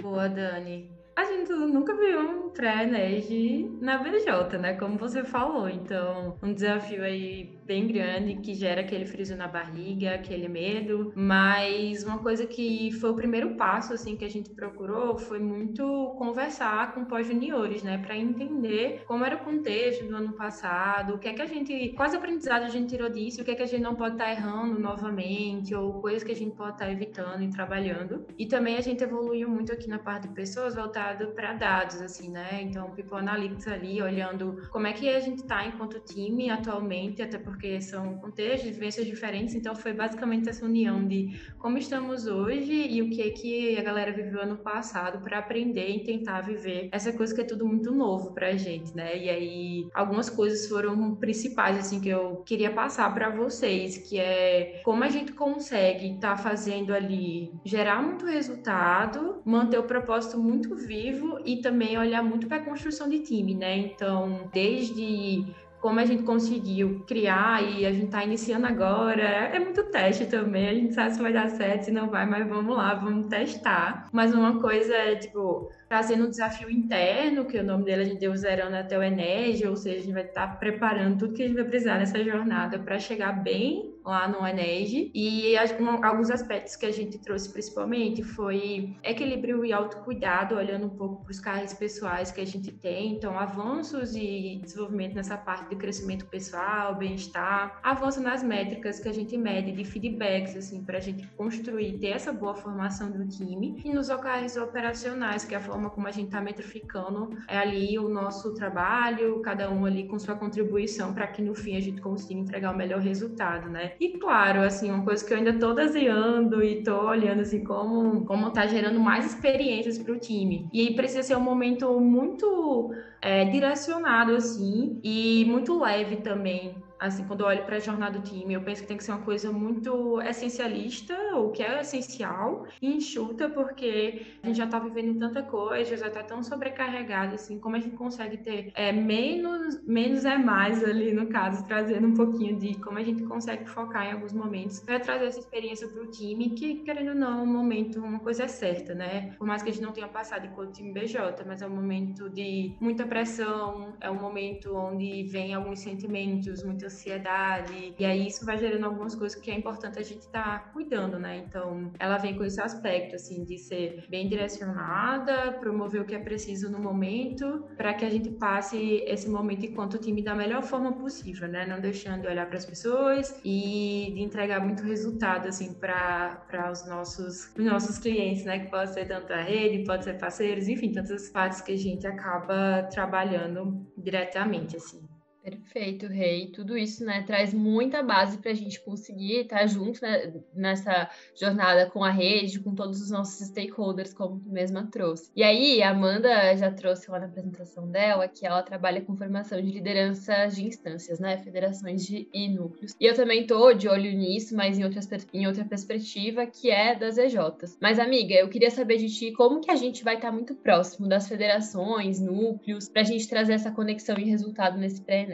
Boa, 0.00 0.28
Dani. 0.28 0.93
A 1.16 1.24
gente 1.24 1.52
nunca 1.52 1.94
viu 1.94 2.20
um 2.20 2.50
pré-NEG 2.50 3.78
na 3.80 3.98
BJ, 3.98 4.58
né? 4.58 4.74
Como 4.74 4.98
você 4.98 5.22
falou. 5.22 5.68
Então, 5.68 6.36
um 6.42 6.52
desafio 6.52 7.04
aí 7.04 7.56
bem 7.64 7.86
grande 7.86 8.34
que 8.36 8.52
gera 8.52 8.80
aquele 8.80 9.06
friso 9.06 9.36
na 9.36 9.46
barriga, 9.46 10.14
aquele 10.14 10.48
medo. 10.48 11.12
Mas 11.14 12.02
uma 12.02 12.18
coisa 12.18 12.46
que 12.46 12.90
foi 13.00 13.10
o 13.10 13.14
primeiro 13.14 13.54
passo, 13.54 13.94
assim, 13.94 14.16
que 14.16 14.24
a 14.24 14.28
gente 14.28 14.50
procurou 14.50 15.16
foi 15.16 15.38
muito 15.38 16.14
conversar 16.18 16.94
com 16.94 17.04
pós-juniores, 17.04 17.82
né? 17.82 17.98
Para 17.98 18.16
entender 18.16 19.04
como 19.06 19.24
era 19.24 19.36
o 19.36 19.44
contexto 19.44 20.04
do 20.06 20.16
ano 20.16 20.32
passado, 20.32 21.14
o 21.14 21.18
que 21.18 21.28
é 21.28 21.32
que 21.32 21.42
a 21.42 21.46
gente. 21.46 21.90
Quais 21.90 22.14
aprendizados 22.14 22.68
a 22.68 22.70
gente 22.70 22.88
tirou 22.88 23.08
disso, 23.08 23.40
o 23.40 23.44
que 23.44 23.52
é 23.52 23.54
que 23.54 23.62
a 23.62 23.66
gente 23.66 23.82
não 23.82 23.94
pode 23.94 24.14
estar 24.14 24.26
tá 24.26 24.32
errando 24.32 24.80
novamente, 24.80 25.74
ou 25.74 26.00
coisas 26.00 26.24
que 26.24 26.32
a 26.32 26.36
gente 26.36 26.56
pode 26.56 26.72
estar 26.72 26.86
tá 26.86 26.92
evitando 26.92 27.42
e 27.42 27.50
trabalhando. 27.50 28.26
E 28.36 28.46
também 28.46 28.76
a 28.76 28.80
gente 28.80 29.02
evoluiu 29.02 29.48
muito 29.48 29.72
aqui 29.72 29.88
na 29.88 29.98
parte 29.98 30.28
de 30.28 30.34
pessoas 30.34 30.74
voltar 30.74 31.03
para 31.34 31.52
dados, 31.52 32.00
assim, 32.00 32.30
né? 32.30 32.60
Então, 32.62 32.90
People 32.90 33.18
Analytics 33.18 33.68
ali, 33.68 34.00
olhando 34.00 34.62
como 34.70 34.86
é 34.86 34.92
que 34.92 35.08
a 35.08 35.20
gente 35.20 35.42
está 35.42 35.66
enquanto 35.66 36.00
time 36.00 36.50
atualmente, 36.50 37.22
até 37.22 37.38
porque 37.38 37.80
são 37.80 38.18
contextos, 38.18 38.70
vivências 38.70 39.06
diferentes, 39.06 39.54
então 39.54 39.74
foi 39.74 39.92
basicamente 39.92 40.48
essa 40.48 40.64
união 40.64 41.06
de 41.06 41.40
como 41.58 41.76
estamos 41.76 42.26
hoje 42.26 42.72
e 42.72 43.02
o 43.02 43.10
que 43.10 43.30
que 43.30 43.76
a 43.78 43.82
galera 43.82 44.12
viveu 44.12 44.40
ano 44.40 44.56
passado 44.56 45.22
para 45.22 45.38
aprender 45.38 45.88
e 45.88 46.04
tentar 46.04 46.40
viver 46.40 46.88
essa 46.92 47.12
coisa 47.12 47.34
que 47.34 47.40
é 47.40 47.44
tudo 47.44 47.66
muito 47.66 47.90
novo 47.92 48.32
para 48.32 48.48
a 48.48 48.56
gente, 48.56 48.94
né? 48.96 49.16
E 49.16 49.28
aí, 49.28 49.88
algumas 49.94 50.30
coisas 50.30 50.68
foram 50.68 51.14
principais, 51.16 51.78
assim, 51.78 52.00
que 52.00 52.08
eu 52.08 52.42
queria 52.46 52.70
passar 52.70 53.12
para 53.12 53.30
vocês, 53.30 53.98
que 53.98 54.18
é 54.18 54.80
como 54.84 55.04
a 55.04 55.08
gente 55.08 55.32
consegue 55.32 56.14
estar 56.14 56.36
tá 56.36 56.36
fazendo 56.36 56.94
ali, 56.94 57.52
gerar 57.64 58.02
muito 58.02 58.26
resultado, 58.26 59.42
manter 59.44 59.78
o 59.78 59.84
propósito 59.84 60.38
muito 60.38 60.74
vivo 60.74 60.93
vivo 60.94 61.40
e 61.44 61.56
também 61.56 61.98
olhar 61.98 62.22
muito 62.22 62.46
para 62.46 62.58
a 62.58 62.64
construção 62.64 63.08
de 63.08 63.18
time, 63.18 63.54
né? 63.54 63.76
Então, 63.76 64.48
desde 64.52 65.44
como 65.80 66.00
a 66.00 66.06
gente 66.06 66.22
conseguiu 66.22 67.04
criar 67.06 67.62
e 67.62 67.84
a 67.84 67.92
gente 67.92 68.06
está 68.06 68.24
iniciando 68.24 68.66
agora. 68.66 69.22
É 69.22 69.58
muito 69.58 69.82
teste 69.90 70.24
também, 70.24 70.68
a 70.68 70.74
gente 70.74 70.94
sabe 70.94 71.14
se 71.14 71.20
vai 71.20 71.32
dar 71.32 71.50
certo, 71.50 71.82
se 71.82 71.90
não 71.90 72.08
vai, 72.08 72.24
mas 72.24 72.48
vamos 72.48 72.74
lá, 72.74 72.94
vamos 72.94 73.26
testar. 73.26 74.08
Mas 74.12 74.32
uma 74.32 74.60
coisa 74.60 74.94
é, 74.94 75.16
tipo, 75.16 75.70
trazendo 75.94 76.26
um 76.26 76.28
desafio 76.28 76.68
interno, 76.68 77.44
que 77.44 77.56
o 77.56 77.62
nome 77.62 77.84
dele 77.84 78.02
a 78.02 78.04
gente 78.04 78.18
deu 78.18 78.36
zerando 78.36 78.74
até 78.74 78.98
o 78.98 79.02
Enege, 79.02 79.64
ou 79.64 79.76
seja, 79.76 79.98
a 79.98 80.00
gente 80.00 80.12
vai 80.12 80.24
estar 80.24 80.48
tá 80.48 80.56
preparando 80.56 81.20
tudo 81.20 81.34
que 81.34 81.42
a 81.44 81.46
gente 81.46 81.54
vai 81.54 81.64
precisar 81.64 81.98
nessa 81.98 82.20
jornada 82.24 82.80
para 82.80 82.98
chegar 82.98 83.44
bem 83.44 83.94
lá 84.04 84.28
no 84.28 84.46
Enege. 84.46 85.10
E 85.14 85.56
alguns 86.02 86.30
aspectos 86.30 86.76
que 86.76 86.84
a 86.84 86.92
gente 86.92 87.18
trouxe 87.18 87.50
principalmente 87.50 88.22
foi 88.22 88.94
equilíbrio 89.02 89.64
e 89.64 89.72
autocuidado, 89.72 90.56
olhando 90.56 90.86
um 90.86 90.90
pouco 90.90 91.24
para 91.24 91.30
os 91.30 91.40
carros 91.40 91.72
pessoais 91.72 92.30
que 92.30 92.40
a 92.40 92.46
gente 92.46 92.70
tem, 92.70 93.14
então 93.14 93.38
avanços 93.38 94.14
e 94.14 94.60
desenvolvimento 94.62 95.14
nessa 95.14 95.36
parte 95.36 95.70
de 95.70 95.76
crescimento 95.76 96.26
pessoal, 96.26 96.94
bem-estar, 96.96 97.80
avanço 97.82 98.20
nas 98.20 98.42
métricas 98.42 99.00
que 99.00 99.08
a 99.08 99.12
gente 99.12 99.36
mede 99.36 99.72
de 99.72 99.84
feedbacks, 99.84 100.56
assim, 100.56 100.84
para 100.84 100.98
a 100.98 101.00
gente 101.00 101.26
construir, 101.28 101.98
ter 101.98 102.08
essa 102.08 102.32
boa 102.32 102.54
formação 102.54 103.10
do 103.10 103.26
time, 103.26 103.80
e 103.84 103.92
nos 103.92 104.08
locais 104.08 104.56
operacionais, 104.56 105.44
que 105.44 105.54
é 105.54 105.58
a 105.58 105.60
forma 105.60 105.83
como 105.90 106.06
a 106.06 106.10
gente 106.10 106.26
está 106.26 106.40
metrificando 106.40 107.30
é 107.48 107.58
ali 107.58 107.98
o 107.98 108.08
nosso 108.08 108.54
trabalho, 108.54 109.40
cada 109.40 109.70
um 109.70 109.84
ali 109.84 110.06
com 110.06 110.18
sua 110.18 110.34
contribuição 110.34 111.12
para 111.12 111.26
que 111.26 111.42
no 111.42 111.54
fim 111.54 111.76
a 111.76 111.80
gente 111.80 112.00
consiga 112.00 112.40
entregar 112.40 112.72
o 112.72 112.76
melhor 112.76 113.00
resultado, 113.00 113.68
né? 113.68 113.92
E 114.00 114.18
claro, 114.18 114.60
assim, 114.60 114.90
uma 114.90 115.04
coisa 115.04 115.24
que 115.24 115.32
eu 115.32 115.38
ainda 115.38 115.50
estou 115.50 115.74
desenhando 115.74 116.62
e 116.62 116.78
estou 116.78 117.04
olhando 117.04 117.40
assim 117.40 117.62
como 117.64 118.24
como 118.24 118.50
tá 118.50 118.66
gerando 118.66 119.00
mais 119.00 119.26
experiências 119.26 119.98
para 119.98 120.12
o 120.12 120.18
time. 120.18 120.68
E 120.72 120.80
aí 120.80 120.94
precisa 120.94 121.22
ser 121.22 121.36
um 121.36 121.40
momento 121.40 121.98
muito 122.00 122.92
é, 123.20 123.44
direcionado 123.46 124.34
assim 124.34 125.00
e 125.02 125.44
muito 125.46 125.78
leve 125.80 126.16
também 126.16 126.76
Assim, 127.04 127.24
quando 127.26 127.40
eu 127.40 127.46
olho 127.46 127.64
para 127.64 127.76
a 127.76 127.80
jornada 127.80 128.18
do 128.18 128.24
time, 128.24 128.54
eu 128.54 128.62
penso 128.62 128.80
que 128.80 128.88
tem 128.88 128.96
que 128.96 129.04
ser 129.04 129.12
uma 129.12 129.20
coisa 129.20 129.52
muito 129.52 130.22
essencialista, 130.22 131.14
o 131.36 131.50
que 131.50 131.62
é 131.62 131.78
essencial, 131.80 132.66
e 132.80 132.94
enxuta, 132.96 133.46
porque 133.50 134.22
a 134.42 134.46
gente 134.46 134.56
já 134.56 134.64
está 134.64 134.78
vivendo 134.78 135.18
tanta 135.18 135.42
coisa, 135.42 135.98
já 135.98 136.06
está 136.06 136.22
tão 136.22 136.42
sobrecarregado, 136.42 137.34
assim, 137.34 137.58
como 137.58 137.76
a 137.76 137.78
gente 137.78 137.94
consegue 137.94 138.38
ter 138.38 138.72
é, 138.74 138.90
menos, 138.90 139.84
menos 139.86 140.24
é 140.24 140.38
mais 140.38 140.82
ali, 140.82 141.12
no 141.12 141.26
caso, 141.26 141.66
trazendo 141.66 142.08
um 142.08 142.14
pouquinho 142.14 142.58
de 142.58 142.74
como 142.80 142.96
a 142.96 143.02
gente 143.02 143.22
consegue 143.24 143.68
focar 143.68 144.06
em 144.06 144.12
alguns 144.12 144.32
momentos 144.32 144.80
para 144.80 144.98
trazer 144.98 145.26
essa 145.26 145.40
experiência 145.40 145.86
para 145.86 146.02
o 146.02 146.06
time, 146.10 146.50
que, 146.50 146.76
querendo 146.76 147.10
ou 147.10 147.14
não, 147.14 147.42
um 147.42 147.46
momento, 147.46 148.00
uma 148.00 148.20
coisa 148.20 148.44
é 148.44 148.48
certa, 148.48 148.94
né? 148.94 149.34
Por 149.36 149.46
mais 149.46 149.62
que 149.62 149.68
a 149.68 149.72
gente 149.72 149.84
não 149.84 149.92
tenha 149.92 150.08
passado 150.08 150.46
enquanto 150.46 150.72
time 150.72 150.90
BJ, 150.90 151.44
mas 151.46 151.60
é 151.60 151.66
um 151.66 151.74
momento 151.74 152.30
de 152.30 152.74
muita 152.80 153.04
pressão, 153.04 153.94
é 154.00 154.10
um 154.10 154.18
momento 154.18 154.74
onde 154.74 155.24
vem 155.24 155.52
alguns 155.52 155.80
sentimentos, 155.80 156.64
muitas 156.64 156.93
ansiedade. 156.94 157.94
E 157.98 158.04
aí 158.04 158.26
isso 158.28 158.46
vai 158.46 158.56
gerando 158.56 158.86
algumas 158.86 159.14
coisas 159.14 159.38
que 159.38 159.50
é 159.50 159.54
importante 159.54 159.98
a 159.98 160.02
gente 160.02 160.20
estar 160.20 160.42
tá 160.42 160.58
cuidando, 160.72 161.18
né? 161.18 161.44
Então, 161.46 161.92
ela 161.98 162.16
vem 162.16 162.36
com 162.36 162.44
esse 162.44 162.60
aspecto, 162.60 163.16
assim, 163.16 163.44
de 163.44 163.58
ser 163.58 164.06
bem 164.08 164.28
direcionada, 164.28 165.52
promover 165.60 166.00
o 166.00 166.04
que 166.04 166.14
é 166.14 166.18
preciso 166.18 166.70
no 166.70 166.78
momento, 166.78 167.66
para 167.76 167.92
que 167.92 168.04
a 168.04 168.10
gente 168.10 168.30
passe 168.30 169.02
esse 169.06 169.28
momento 169.28 169.66
enquanto 169.66 169.98
time 169.98 170.22
da 170.22 170.34
melhor 170.34 170.62
forma 170.62 170.92
possível, 170.92 171.48
né? 171.48 171.66
Não 171.66 171.80
deixando 171.80 172.22
de 172.22 172.28
olhar 172.28 172.46
para 172.46 172.56
as 172.56 172.64
pessoas 172.64 173.40
e 173.44 174.12
de 174.14 174.22
entregar 174.22 174.60
muito 174.60 174.82
resultado, 174.84 175.48
assim, 175.48 175.74
para 175.74 176.70
os 176.70 176.86
nossos, 176.86 177.52
os 177.56 177.64
nossos 177.64 177.98
clientes, 177.98 178.44
né? 178.44 178.60
Que 178.60 178.70
pode 178.70 178.94
ser 178.94 179.06
tanto 179.06 179.32
a 179.32 179.42
rede, 179.42 179.84
pode 179.84 180.04
ser 180.04 180.14
parceiros, 180.14 180.68
enfim, 180.68 180.92
tantas 180.92 181.28
partes 181.30 181.60
que 181.60 181.72
a 181.72 181.76
gente 181.76 182.06
acaba 182.06 182.84
trabalhando 182.90 183.84
diretamente, 183.96 184.76
assim. 184.76 185.13
Perfeito, 185.44 186.06
Rei. 186.06 186.46
Tudo 186.46 186.76
isso 186.76 187.04
né, 187.04 187.22
traz 187.22 187.52
muita 187.52 188.02
base 188.02 188.38
para 188.38 188.50
a 188.50 188.54
gente 188.54 188.80
conseguir 188.80 189.40
estar 189.40 189.66
junto 189.66 190.00
né, 190.00 190.32
nessa 190.54 191.10
jornada 191.38 191.84
com 191.90 192.02
a 192.02 192.10
rede, 192.10 192.60
com 192.60 192.74
todos 192.74 193.02
os 193.02 193.10
nossos 193.10 193.48
stakeholders, 193.48 194.14
como 194.14 194.40
tu 194.40 194.48
mesma 194.48 194.86
trouxe. 194.90 195.30
E 195.36 195.42
aí, 195.42 195.82
a 195.82 195.90
Amanda 195.90 196.56
já 196.56 196.70
trouxe 196.70 197.10
lá 197.10 197.18
na 197.18 197.26
apresentação 197.26 197.90
dela 197.90 198.26
que 198.26 198.46
ela 198.46 198.62
trabalha 198.62 199.02
com 199.02 199.14
formação 199.18 199.60
de 199.60 199.70
liderança 199.70 200.46
de 200.46 200.64
instâncias, 200.64 201.20
né, 201.20 201.36
federações 201.36 202.06
de, 202.06 202.26
e 202.32 202.48
núcleos. 202.48 202.96
E 202.98 203.04
eu 203.04 203.14
também 203.14 203.42
estou 203.42 203.74
de 203.74 203.86
olho 203.86 204.10
nisso, 204.16 204.56
mas 204.56 204.78
em, 204.78 204.84
outras, 204.84 205.06
em 205.34 205.46
outra 205.46 205.66
perspectiva, 205.66 206.46
que 206.46 206.70
é 206.70 206.94
das 206.94 207.18
EJs. 207.18 207.76
Mas, 207.82 207.98
amiga, 207.98 208.34
eu 208.34 208.48
queria 208.48 208.70
saber 208.70 208.96
de 208.96 209.14
ti 209.14 209.30
como 209.32 209.60
que 209.60 209.70
a 209.70 209.76
gente 209.76 210.02
vai 210.02 210.14
estar 210.14 210.32
muito 210.32 210.54
próximo 210.54 211.06
das 211.06 211.28
federações, 211.28 212.18
núcleos, 212.18 212.88
para 212.88 213.02
a 213.02 213.04
gente 213.04 213.28
trazer 213.28 213.52
essa 213.52 213.70
conexão 213.70 214.16
e 214.16 214.24
resultado 214.24 214.78
nesse 214.78 215.02
pré 215.02 215.33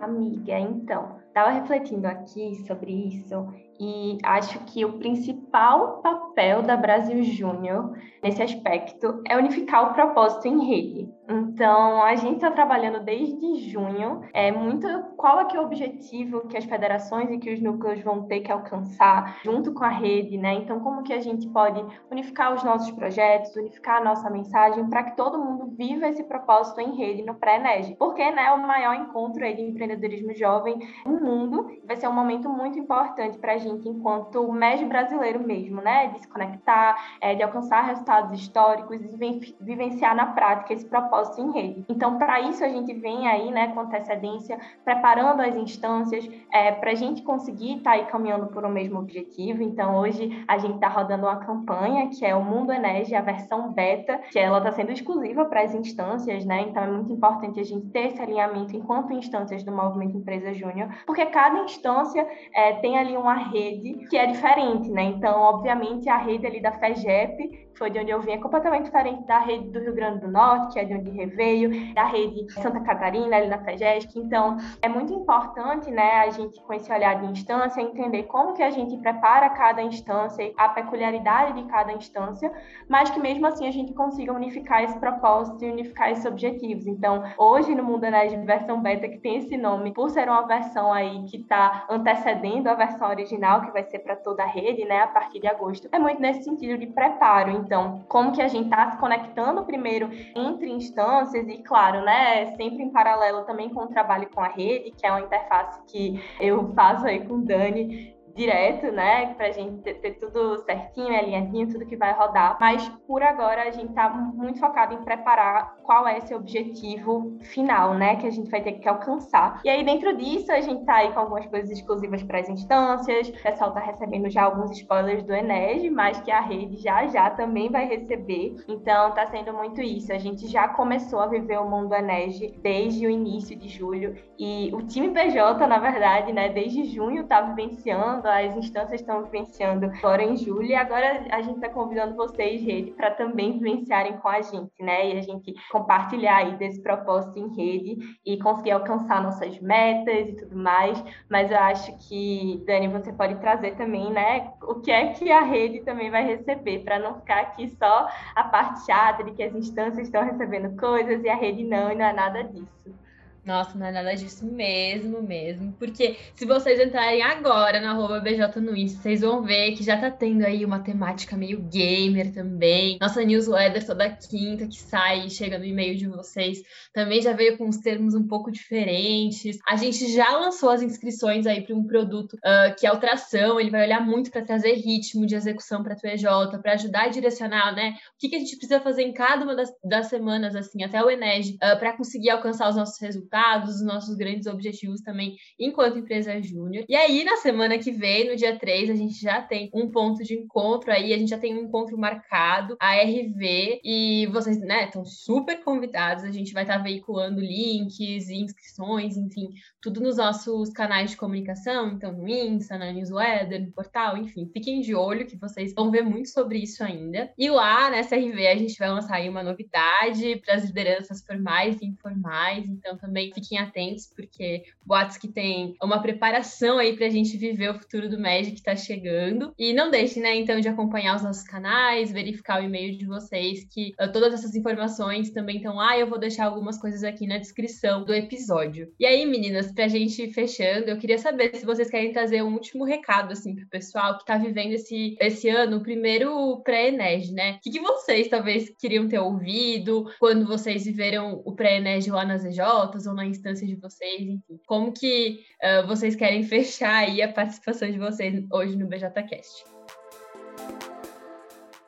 Amiga, 0.00 0.58
então, 0.58 1.23
estava 1.34 1.50
refletindo 1.50 2.06
aqui 2.06 2.54
sobre 2.64 2.92
isso 2.92 3.52
e 3.80 4.18
acho 4.22 4.60
que 4.66 4.84
o 4.84 4.92
principal 4.98 6.00
papel 6.00 6.62
da 6.62 6.76
Brasil 6.76 7.22
Júnior 7.24 7.98
nesse 8.22 8.40
aspecto 8.40 9.20
é 9.28 9.36
unificar 9.36 9.90
o 9.90 9.94
propósito 9.94 10.46
em 10.46 10.64
rede. 10.64 11.12
Então, 11.28 12.02
a 12.02 12.14
gente 12.16 12.36
está 12.36 12.50
trabalhando 12.50 13.00
desde 13.00 13.70
junho. 13.70 14.22
É 14.32 14.52
muito 14.52 14.86
qual 15.16 15.40
é 15.40 15.44
que 15.46 15.56
é 15.56 15.60
o 15.60 15.64
objetivo 15.64 16.46
que 16.48 16.56
as 16.56 16.64
federações 16.64 17.30
e 17.30 17.38
que 17.38 17.52
os 17.52 17.60
núcleos 17.60 18.02
vão 18.02 18.26
ter 18.26 18.40
que 18.40 18.52
alcançar 18.52 19.40
junto 19.42 19.72
com 19.72 19.84
a 19.84 19.88
rede, 19.88 20.36
né? 20.36 20.54
Então, 20.54 20.80
como 20.80 21.02
que 21.02 21.12
a 21.12 21.20
gente 21.20 21.48
pode 21.48 21.82
unificar 22.10 22.54
os 22.54 22.62
nossos 22.62 22.90
projetos, 22.90 23.56
unificar 23.56 24.00
a 24.00 24.04
nossa 24.04 24.28
mensagem 24.28 24.88
para 24.88 25.02
que 25.04 25.16
todo 25.16 25.38
mundo 25.38 25.74
viva 25.76 26.06
esse 26.08 26.22
propósito 26.24 26.80
em 26.80 26.94
rede 26.94 27.22
no 27.22 27.34
pré-NEG? 27.34 27.96
Porque, 27.96 28.30
né, 28.30 28.52
o 28.52 28.60
maior 28.60 28.94
encontro 28.94 29.42
aí 29.44 29.56
de 29.56 29.62
empreendedorismo 29.62 30.34
jovem 30.34 30.78
mundo 31.24 31.70
vai 31.84 31.96
ser 31.96 32.08
um 32.08 32.12
momento 32.12 32.48
muito 32.48 32.78
importante 32.78 33.38
para 33.38 33.54
a 33.54 33.58
gente 33.58 33.88
enquanto 33.88 34.52
MEG 34.52 34.84
brasileiro 34.84 35.40
mesmo, 35.40 35.80
né? 35.80 36.08
De 36.08 36.20
se 36.20 36.28
conectar, 36.28 36.96
é, 37.20 37.34
de 37.34 37.42
alcançar 37.42 37.82
resultados 37.82 38.38
históricos 38.38 39.00
e 39.00 39.54
vivenciar 39.60 40.14
na 40.14 40.26
prática 40.26 40.72
esse 40.72 40.84
propósito 40.84 41.40
em 41.40 41.52
rede. 41.52 41.84
Então, 41.88 42.18
para 42.18 42.40
isso, 42.40 42.64
a 42.64 42.68
gente 42.68 42.92
vem 42.94 43.26
aí, 43.28 43.50
né, 43.50 43.68
com 43.68 43.80
antecedência, 43.80 44.58
preparando 44.84 45.40
as 45.40 45.56
instâncias 45.56 46.28
é, 46.52 46.72
para 46.72 46.90
a 46.90 46.94
gente 46.94 47.22
conseguir 47.22 47.78
estar 47.78 47.90
tá 47.90 47.96
aí 47.96 48.04
caminhando 48.06 48.46
por 48.48 48.64
um 48.64 48.68
mesmo 48.68 48.98
objetivo. 48.98 49.62
Então, 49.62 49.96
hoje 49.96 50.44
a 50.46 50.58
gente 50.58 50.74
está 50.74 50.88
rodando 50.88 51.26
uma 51.26 51.36
campanha 51.36 52.08
que 52.08 52.24
é 52.24 52.34
o 52.34 52.44
Mundo 52.44 52.72
Energia, 52.72 53.18
a 53.18 53.22
versão 53.22 53.72
beta, 53.72 54.18
que 54.30 54.38
ela 54.38 54.58
está 54.58 54.72
sendo 54.72 54.92
exclusiva 54.92 55.44
para 55.44 55.62
as 55.62 55.74
instâncias, 55.74 56.44
né? 56.44 56.62
Então, 56.62 56.82
é 56.82 56.90
muito 56.90 57.12
importante 57.12 57.60
a 57.60 57.64
gente 57.64 57.86
ter 57.88 58.08
esse 58.08 58.20
alinhamento 58.20 58.76
enquanto 58.76 59.12
instâncias 59.12 59.62
do 59.64 59.72
Movimento 59.72 60.16
Empresa 60.16 60.52
Júnior, 60.52 60.88
porque 61.14 61.26
cada 61.26 61.60
instância 61.60 62.26
é, 62.52 62.72
tem 62.74 62.98
ali 62.98 63.16
uma 63.16 63.34
rede 63.34 64.04
que 64.08 64.16
é 64.16 64.26
diferente, 64.26 64.90
né? 64.90 65.04
Então, 65.04 65.40
obviamente, 65.40 66.08
a 66.08 66.16
rede 66.16 66.44
ali 66.44 66.60
da 66.60 66.72
FEGEP 66.72 67.64
foi 67.76 67.90
de 67.90 67.98
onde 67.98 68.10
eu 68.10 68.20
vim, 68.20 68.32
é 68.32 68.38
completamente 68.38 68.84
diferente 68.84 69.24
da 69.26 69.38
rede 69.40 69.70
do 69.70 69.80
Rio 69.80 69.94
Grande 69.94 70.20
do 70.20 70.30
Norte, 70.30 70.74
que 70.74 70.78
é 70.78 70.84
de 70.84 70.94
onde 70.94 71.10
reveio, 71.10 71.92
da 71.94 72.04
rede 72.04 72.50
Santa 72.52 72.80
Catarina, 72.80 73.36
ali 73.36 73.48
na 73.48 73.58
FEGESC. 73.58 74.16
Então, 74.16 74.56
é 74.80 74.88
muito 74.88 75.12
importante, 75.12 75.90
né, 75.90 76.20
a 76.20 76.30
gente, 76.30 76.60
com 76.62 76.72
esse 76.72 76.92
olhar 76.92 77.20
de 77.20 77.26
instância, 77.26 77.80
entender 77.80 78.24
como 78.24 78.54
que 78.54 78.62
a 78.62 78.70
gente 78.70 78.96
prepara 78.98 79.50
cada 79.50 79.82
instância, 79.82 80.52
a 80.56 80.68
peculiaridade 80.68 81.60
de 81.60 81.68
cada 81.68 81.92
instância, 81.92 82.52
mas 82.88 83.10
que 83.10 83.18
mesmo 83.18 83.46
assim 83.46 83.66
a 83.66 83.72
gente 83.72 83.92
consiga 83.92 84.32
unificar 84.32 84.84
esse 84.84 84.98
propósito 84.98 85.64
e 85.64 85.70
unificar 85.70 86.10
esses 86.10 86.24
objetivos. 86.24 86.86
Então, 86.86 87.22
hoje 87.38 87.74
no 87.74 87.82
Mundo 87.82 88.04
Enéas 88.04 88.32
versão 88.44 88.80
beta, 88.80 89.08
que 89.08 89.18
tem 89.18 89.38
esse 89.38 89.56
nome, 89.56 89.92
por 89.92 90.10
ser 90.10 90.28
uma 90.28 90.46
versão 90.46 90.92
aí 90.92 91.03
que 91.28 91.38
está 91.38 91.86
antecedendo 91.90 92.68
a 92.68 92.74
versão 92.74 93.08
original, 93.08 93.62
que 93.62 93.70
vai 93.70 93.84
ser 93.84 94.00
para 94.00 94.16
toda 94.16 94.42
a 94.42 94.46
rede, 94.46 94.84
né, 94.84 95.00
a 95.00 95.06
partir 95.06 95.40
de 95.40 95.46
agosto, 95.46 95.88
é 95.92 95.98
muito 95.98 96.20
nesse 96.20 96.44
sentido 96.44 96.78
de 96.78 96.86
preparo. 96.86 97.50
Então, 97.50 98.04
como 98.08 98.32
que 98.32 98.42
a 98.42 98.48
gente 98.48 98.64
está 98.64 98.90
se 98.90 98.98
conectando 98.98 99.64
primeiro 99.64 100.08
entre 100.34 100.70
instâncias 100.70 101.46
e, 101.48 101.62
claro, 101.62 102.02
né, 102.02 102.54
sempre 102.56 102.82
em 102.82 102.90
paralelo 102.90 103.42
também 103.44 103.68
com 103.68 103.82
o 103.82 103.88
trabalho 103.88 104.28
com 104.34 104.40
a 104.40 104.48
rede, 104.48 104.92
que 104.92 105.06
é 105.06 105.10
uma 105.10 105.20
interface 105.20 105.80
que 105.86 106.22
eu 106.40 106.72
faço 106.74 107.06
aí 107.06 107.24
com 107.26 107.34
o 107.34 107.44
Dani, 107.44 108.13
direto, 108.34 108.90
né? 108.92 109.34
Pra 109.34 109.50
gente 109.50 109.82
ter, 109.82 109.94
ter, 109.94 110.12
tudo 110.14 110.58
certinho, 110.64 111.16
alinhadinho, 111.16 111.68
tudo 111.68 111.86
que 111.86 111.96
vai 111.96 112.12
rodar. 112.12 112.56
Mas 112.60 112.88
por 113.06 113.22
agora 113.22 113.62
a 113.62 113.70
gente 113.70 113.92
tá 113.92 114.08
muito 114.10 114.58
focado 114.58 114.94
em 114.94 115.04
preparar 115.04 115.76
qual 115.82 116.06
é 116.06 116.18
esse 116.18 116.34
objetivo 116.34 117.38
final, 117.42 117.94
né? 117.94 118.16
Que 118.16 118.26
a 118.26 118.30
gente 118.30 118.50
vai 118.50 118.62
ter 118.62 118.72
que 118.72 118.88
alcançar. 118.88 119.60
E 119.64 119.68
aí, 119.68 119.84
dentro 119.84 120.16
disso, 120.16 120.50
a 120.50 120.60
gente 120.60 120.84
tá 120.84 120.96
aí 120.96 121.12
com 121.12 121.20
algumas 121.20 121.46
coisas 121.46 121.70
exclusivas 121.70 122.22
para 122.22 122.40
as 122.40 122.48
instâncias. 122.48 123.28
O 123.28 123.42
pessoal 123.42 123.72
tá 123.72 123.80
recebendo 123.80 124.28
já 124.28 124.42
alguns 124.42 124.70
spoilers 124.72 125.22
do 125.22 125.34
Ened, 125.34 125.88
mas 125.90 126.20
que 126.20 126.30
a 126.30 126.40
rede 126.40 126.76
já 126.76 127.06
já 127.06 127.30
também 127.30 127.70
vai 127.70 127.86
receber. 127.86 128.56
Então 128.68 129.12
tá 129.12 129.26
sendo 129.26 129.52
muito 129.52 129.80
isso. 129.80 130.12
A 130.12 130.18
gente 130.18 130.46
já 130.48 130.68
começou 130.68 131.20
a 131.20 131.26
viver 131.26 131.58
o 131.58 131.68
mundo 131.68 131.94
Ened 131.94 132.58
desde 132.60 133.06
o 133.06 133.10
início 133.10 133.56
de 133.56 133.68
julho. 133.68 134.16
E 134.38 134.70
o 134.74 134.82
time 134.82 135.10
PJ, 135.10 135.66
na 135.66 135.78
verdade, 135.78 136.32
né, 136.32 136.48
desde 136.48 136.84
junho 136.84 137.24
tá 137.24 137.40
vivenciando 137.40 138.23
as 138.28 138.56
instâncias 138.56 139.00
estão 139.00 139.24
vivenciando 139.24 139.86
agora 139.86 140.22
em 140.22 140.36
julho, 140.36 140.66
e 140.66 140.74
agora 140.74 141.26
a 141.30 141.42
gente 141.42 141.56
está 141.56 141.68
convidando 141.68 142.16
vocês, 142.16 142.62
rede, 142.62 142.92
para 142.92 143.10
também 143.10 143.58
vivenciarem 143.58 144.16
com 144.18 144.28
a 144.28 144.40
gente, 144.40 144.72
né? 144.80 145.10
E 145.14 145.18
a 145.18 145.22
gente 145.22 145.54
compartilhar 145.70 146.36
aí 146.36 146.56
desse 146.56 146.82
propósito 146.82 147.38
em 147.38 147.54
rede 147.54 147.96
e 148.24 148.38
conseguir 148.38 148.72
alcançar 148.72 149.22
nossas 149.22 149.58
metas 149.60 150.28
e 150.28 150.36
tudo 150.36 150.56
mais. 150.56 151.02
Mas 151.28 151.50
eu 151.50 151.58
acho 151.58 151.96
que, 152.08 152.62
Dani, 152.66 152.88
você 152.88 153.12
pode 153.12 153.36
trazer 153.36 153.76
também, 153.76 154.10
né, 154.10 154.52
o 154.62 154.76
que 154.76 154.90
é 154.90 155.08
que 155.12 155.30
a 155.30 155.42
rede 155.42 155.80
também 155.80 156.10
vai 156.10 156.24
receber, 156.24 156.80
para 156.80 156.98
não 156.98 157.14
ficar 157.14 157.40
aqui 157.40 157.68
só 157.78 158.08
a 158.34 158.44
parte 158.44 158.86
chata 158.86 159.24
de 159.24 159.32
que 159.32 159.42
as 159.42 159.54
instâncias 159.54 160.06
estão 160.06 160.24
recebendo 160.24 160.76
coisas 160.78 161.22
e 161.22 161.28
a 161.28 161.36
rede 161.36 161.64
não, 161.64 161.90
e 161.90 161.94
não 161.94 162.04
é 162.04 162.12
nada 162.12 162.44
disso. 162.44 163.03
Nossa, 163.44 163.76
não 163.76 163.86
é 163.86 163.92
nada 163.92 164.14
disso 164.14 164.46
mesmo, 164.46 165.22
mesmo. 165.22 165.72
Porque 165.78 166.16
se 166.34 166.46
vocês 166.46 166.80
entrarem 166.80 167.20
agora 167.20 167.78
na 167.78 167.90
arroba 167.90 168.18
BJ 168.18 168.58
no 168.60 168.74
Insta, 168.74 169.02
vocês 169.02 169.20
vão 169.20 169.42
ver 169.42 169.72
que 169.72 169.84
já 169.84 169.98
tá 169.98 170.10
tendo 170.10 170.44
aí 170.44 170.64
uma 170.64 170.80
temática 170.80 171.36
meio 171.36 171.60
gamer 171.60 172.32
também. 172.32 172.96
Nossa 173.00 173.22
newsletter 173.22 173.86
toda 173.86 174.08
quinta 174.08 174.66
que 174.66 174.80
sai, 174.80 175.28
chega 175.28 175.58
no 175.58 175.64
e-mail 175.64 175.94
de 175.94 176.08
vocês, 176.08 176.62
também 176.92 177.20
já 177.20 177.34
veio 177.34 177.58
com 177.58 177.66
uns 177.66 177.76
termos 177.78 178.14
um 178.14 178.26
pouco 178.26 178.50
diferentes. 178.50 179.58
A 179.68 179.76
gente 179.76 180.10
já 180.10 180.38
lançou 180.38 180.70
as 180.70 180.80
inscrições 180.80 181.46
aí 181.46 181.60
para 181.60 181.76
um 181.76 181.84
produto 181.86 182.34
uh, 182.34 182.74
que 182.78 182.86
é 182.86 182.92
o 182.92 182.98
Tração, 182.98 183.60
ele 183.60 183.70
vai 183.70 183.84
olhar 183.84 184.00
muito 184.00 184.30
para 184.30 184.40
trazer 184.40 184.72
ritmo 184.72 185.26
de 185.26 185.34
execução 185.34 185.82
para 185.82 185.94
a 185.94 186.14
EJ, 186.14 186.24
para 186.62 186.72
ajudar 186.72 187.04
a 187.04 187.08
direcionar, 187.08 187.74
né? 187.74 187.90
O 187.90 188.18
que, 188.18 188.30
que, 188.30 188.36
a 188.36 188.38
gente 188.38 188.56
precisa 188.56 188.80
fazer 188.80 189.02
em 189.02 189.12
cada 189.12 189.44
uma 189.44 189.54
das, 189.54 189.70
das 189.84 190.06
semanas, 190.06 190.56
assim, 190.56 190.82
até 190.82 191.02
o 191.04 191.10
Ened, 191.10 191.56
uh, 191.56 191.78
para 191.78 191.94
conseguir 191.94 192.30
alcançar 192.30 192.70
os 192.70 192.76
nossos 192.76 192.98
resultados 192.98 193.33
resultados, 193.34 193.76
os 193.76 193.82
nossos 193.82 194.16
grandes 194.16 194.46
objetivos 194.46 195.00
também 195.00 195.36
enquanto 195.58 195.98
empresa 195.98 196.40
júnior. 196.40 196.84
E 196.88 196.94
aí, 196.94 197.24
na 197.24 197.36
semana 197.36 197.78
que 197.78 197.90
vem, 197.90 198.28
no 198.28 198.36
dia 198.36 198.56
3, 198.56 198.90
a 198.90 198.94
gente 198.94 199.20
já 199.20 199.42
tem 199.42 199.70
um 199.74 199.90
ponto 199.90 200.22
de 200.22 200.34
encontro 200.34 200.92
aí, 200.92 201.12
a 201.12 201.18
gente 201.18 201.30
já 201.30 201.38
tem 201.38 201.54
um 201.54 201.64
encontro 201.64 201.98
marcado, 201.98 202.76
a 202.80 202.94
RV, 202.94 203.80
e 203.82 204.26
vocês, 204.32 204.60
né, 204.60 204.84
estão 204.84 205.04
super 205.04 205.62
convidados, 205.62 206.24
a 206.24 206.30
gente 206.30 206.52
vai 206.52 206.62
estar 206.62 206.78
tá 206.78 206.82
veiculando 206.82 207.40
links, 207.40 208.30
inscrições, 208.30 209.16
enfim, 209.16 209.48
tudo 209.82 210.00
nos 210.00 210.16
nossos 210.16 210.70
canais 210.70 211.10
de 211.10 211.16
comunicação, 211.16 211.92
então 211.92 212.12
no 212.12 212.28
Insta, 212.28 212.78
na 212.78 212.92
newsletter, 212.92 213.60
no 213.60 213.72
portal, 213.72 214.16
enfim, 214.16 214.48
fiquem 214.52 214.80
de 214.80 214.94
olho 214.94 215.26
que 215.26 215.36
vocês 215.36 215.74
vão 215.74 215.90
ver 215.90 216.02
muito 216.02 216.28
sobre 216.28 216.58
isso 216.58 216.82
ainda. 216.82 217.32
E 217.36 217.50
lá 217.50 217.90
nessa 217.90 218.16
RV 218.16 218.46
a 218.46 218.56
gente 218.56 218.78
vai 218.78 218.88
lançar 218.88 219.16
aí 219.16 219.28
uma 219.28 219.42
novidade 219.42 220.36
para 220.44 220.54
as 220.54 220.64
lideranças 220.64 221.24
formais 221.24 221.80
e 221.80 221.86
informais, 221.86 222.68
então 222.68 222.96
também 222.96 223.23
fiquem 223.32 223.58
atentos, 223.58 224.06
porque 224.14 224.64
boatos 224.84 225.16
que 225.16 225.28
tem 225.28 225.74
uma 225.82 226.00
preparação 226.00 226.78
aí 226.78 226.96
pra 226.96 227.08
gente 227.08 227.36
viver 227.36 227.70
o 227.70 227.78
futuro 227.78 228.08
do 228.08 228.20
Magic 228.20 228.62
tá 228.62 228.76
chegando. 228.76 229.52
E 229.58 229.72
não 229.72 229.90
deixem, 229.90 230.22
né, 230.22 230.34
então, 230.36 230.60
de 230.60 230.68
acompanhar 230.68 231.16
os 231.16 231.22
nossos 231.22 231.44
canais, 231.44 232.12
verificar 232.12 232.60
o 232.60 232.64
e-mail 232.64 232.96
de 232.96 233.06
vocês, 233.06 233.64
que 233.64 233.94
uh, 234.00 234.10
todas 234.12 234.34
essas 234.34 234.54
informações 234.54 235.30
também 235.30 235.56
estão 235.56 235.76
lá. 235.76 235.98
Eu 235.98 236.08
vou 236.08 236.18
deixar 236.18 236.46
algumas 236.46 236.78
coisas 236.78 237.02
aqui 237.04 237.26
na 237.26 237.38
descrição 237.38 238.04
do 238.04 238.14
episódio. 238.14 238.92
E 238.98 239.06
aí, 239.06 239.24
meninas, 239.26 239.72
pra 239.72 239.88
gente 239.88 240.32
fechando, 240.32 240.90
eu 240.90 240.98
queria 240.98 241.18
saber 241.18 241.54
se 241.56 241.66
vocês 241.66 241.90
querem 241.90 242.12
trazer 242.12 242.42
um 242.42 242.52
último 242.52 242.84
recado, 242.84 243.32
assim, 243.32 243.54
pro 243.54 243.66
pessoal 243.68 244.18
que 244.18 244.26
tá 244.26 244.36
vivendo 244.36 244.72
esse, 244.72 245.16
esse 245.20 245.48
ano, 245.48 245.78
o 245.78 245.82
primeiro 245.82 246.60
pré-ENERG, 246.62 247.32
né? 247.32 247.56
O 247.56 247.60
que, 247.60 247.70
que 247.70 247.80
vocês 247.80 248.28
talvez 248.28 248.70
queriam 248.78 249.08
ter 249.08 249.18
ouvido 249.18 250.06
quando 250.18 250.46
vocês 250.46 250.84
viveram 250.84 251.42
o 251.44 251.54
pré-ENERG 251.54 252.10
lá 252.10 252.24
nas 252.24 252.44
EJs 252.44 253.06
na 253.14 253.26
instância 253.26 253.66
de 253.66 253.76
vocês, 253.76 254.20
enfim. 254.20 254.60
Como 254.66 254.92
que 254.92 255.44
uh, 255.62 255.86
vocês 255.86 256.16
querem 256.16 256.42
fechar 256.44 256.96
aí 256.96 257.22
a 257.22 257.32
participação 257.32 257.90
de 257.90 257.98
vocês 257.98 258.44
hoje 258.52 258.76
no 258.76 258.86
BJCast? 258.86 259.64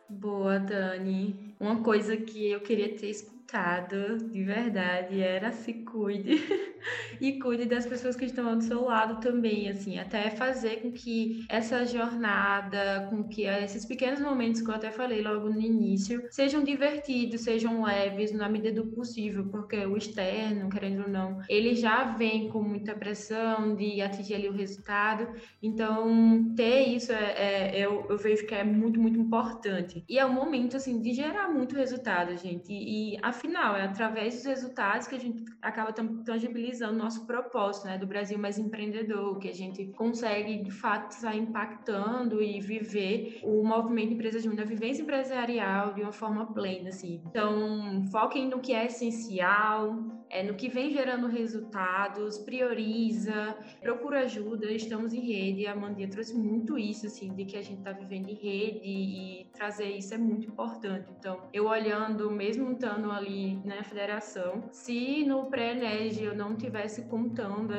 Boa, 0.09 0.59
Dani. 0.59 1.55
Uma 1.59 1.83
coisa 1.83 2.17
que 2.17 2.51
eu 2.51 2.61
queria 2.61 2.97
ter 2.97 3.11
escutado 3.11 4.19
de 4.31 4.43
verdade 4.45 5.21
era 5.21 5.53
se 5.53 5.73
cuide 5.73 6.43
e 7.21 7.39
cuide 7.39 7.65
das 7.67 7.87
pessoas 7.87 8.17
que 8.17 8.25
estão 8.25 8.49
ao 8.49 8.61
seu 8.61 8.85
lado 8.85 9.21
também, 9.21 9.69
assim, 9.69 9.99
até 9.99 10.31
fazer 10.31 10.83
com 10.83 10.93
que 10.93 11.45
essa 11.49 11.85
jornada, 11.85 13.07
com 13.11 13.25
que 13.25 13.45
esses 13.45 13.85
pequenos 13.85 14.21
momentos 14.21 14.61
que 14.61 14.71
eu 14.71 14.75
até 14.75 14.91
falei 14.91 15.23
logo 15.23 15.49
no 15.49 15.61
início, 15.61 16.27
sejam 16.31 16.63
divertidos, 16.63 17.43
sejam 17.43 17.85
leves 17.85 18.33
na 18.33 18.49
medida 18.49 18.83
do 18.83 18.89
possível, 18.89 19.47
porque 19.47 19.77
o 19.87 19.97
externo, 19.97 20.69
querendo 20.69 21.05
ou 21.05 21.09
não, 21.09 21.41
ele 21.49 21.75
já 21.75 22.05
vem 22.05 22.49
com 22.49 22.63
muita 22.63 22.95
pressão 22.95 23.75
de 23.75 24.01
atingir 24.01 24.35
ali 24.35 24.49
o 24.49 24.53
resultado, 24.53 25.29
então 25.63 26.55
ter 26.55 26.89
isso 26.89 27.13
é, 27.13 27.79
é 27.79 27.79
eu, 27.79 28.07
eu 28.09 28.19
vejo 28.19 28.47
que 28.47 28.55
é 28.55 28.65
muito, 28.65 29.01
muito 29.01 29.19
importante. 29.19 30.05
E 30.09 30.19
é 30.19 30.27
um 30.27 30.33
momento, 30.33 30.77
assim, 30.77 31.01
de 31.01 31.13
gerar 31.13 31.49
muito 31.49 31.75
resultado, 31.77 32.37
gente, 32.37 32.73
e, 32.73 33.15
e 33.15 33.19
afinal, 33.23 33.77
é 33.77 33.83
através 33.83 34.35
dos 34.35 34.45
resultados 34.45 35.07
que 35.07 35.15
a 35.15 35.21
gente 35.21 35.45
acaba 35.61 35.93
tangibilizando 35.93 37.03
nosso 37.07 37.25
propósito, 37.25 37.87
né, 37.87 37.97
do 37.97 38.07
Brasil 38.07 38.37
mais 38.37 38.59
empreendedor, 38.59 39.39
que 39.39 39.49
a 39.49 39.55
gente 39.55 39.87
consegue, 39.93 40.63
de 40.63 40.71
fato, 40.73 41.13
estar 41.13 41.37
impactando 41.37 42.43
e 42.43 42.61
viver 42.61 43.41
o 43.45 43.63
movimento 43.65 44.13
Empresas 44.13 44.43
Júnior, 44.43 44.63
a 44.63 44.69
vivência 44.69 45.03
empresarial 45.03 45.95
de 45.95 46.03
uma 46.03 46.13
forma 46.13 46.53
plena, 46.53 46.89
assim. 46.89 47.23
Então, 47.25 48.05
foquem 48.11 48.49
no 48.49 48.61
que 48.61 48.73
é 48.73 48.87
essencial, 48.87 49.97
é, 50.29 50.43
no 50.43 50.55
que 50.55 50.69
vem 50.69 50.91
gerando 50.91 51.27
resultados, 51.27 52.39
prioriza, 52.39 53.57
procura 53.81 54.21
ajuda, 54.21 54.71
estamos 54.71 55.13
em 55.13 55.21
rede. 55.21 55.67
A 55.67 55.75
Mandia 55.75 56.09
trouxe 56.09 56.35
muito 56.35 56.79
isso, 56.79 57.07
assim, 57.07 57.33
de 57.35 57.45
que 57.45 57.57
a 57.57 57.63
gente 57.63 57.79
está 57.79 57.93
vivendo 57.93 58.29
em 58.29 58.35
rede 58.35 58.81
e 58.85 59.51
trazer 59.55 59.91
isso 59.91 60.15
é 60.15 60.19
muito 60.19 60.49
importante. 60.49 61.11
Então, 61.19 61.43
eu 61.53 61.67
olhando, 61.67 62.31
mesmo 62.31 62.73
estando 62.73 63.11
ali 63.11 63.57
na 63.65 63.83
federação, 63.83 64.65
se 64.73 65.25
no 65.25 65.47
pré-ENERG 65.47 66.25
eu 66.25 66.37
não 66.37 66.57
tivesse 66.57 67.03
contando 67.03 67.75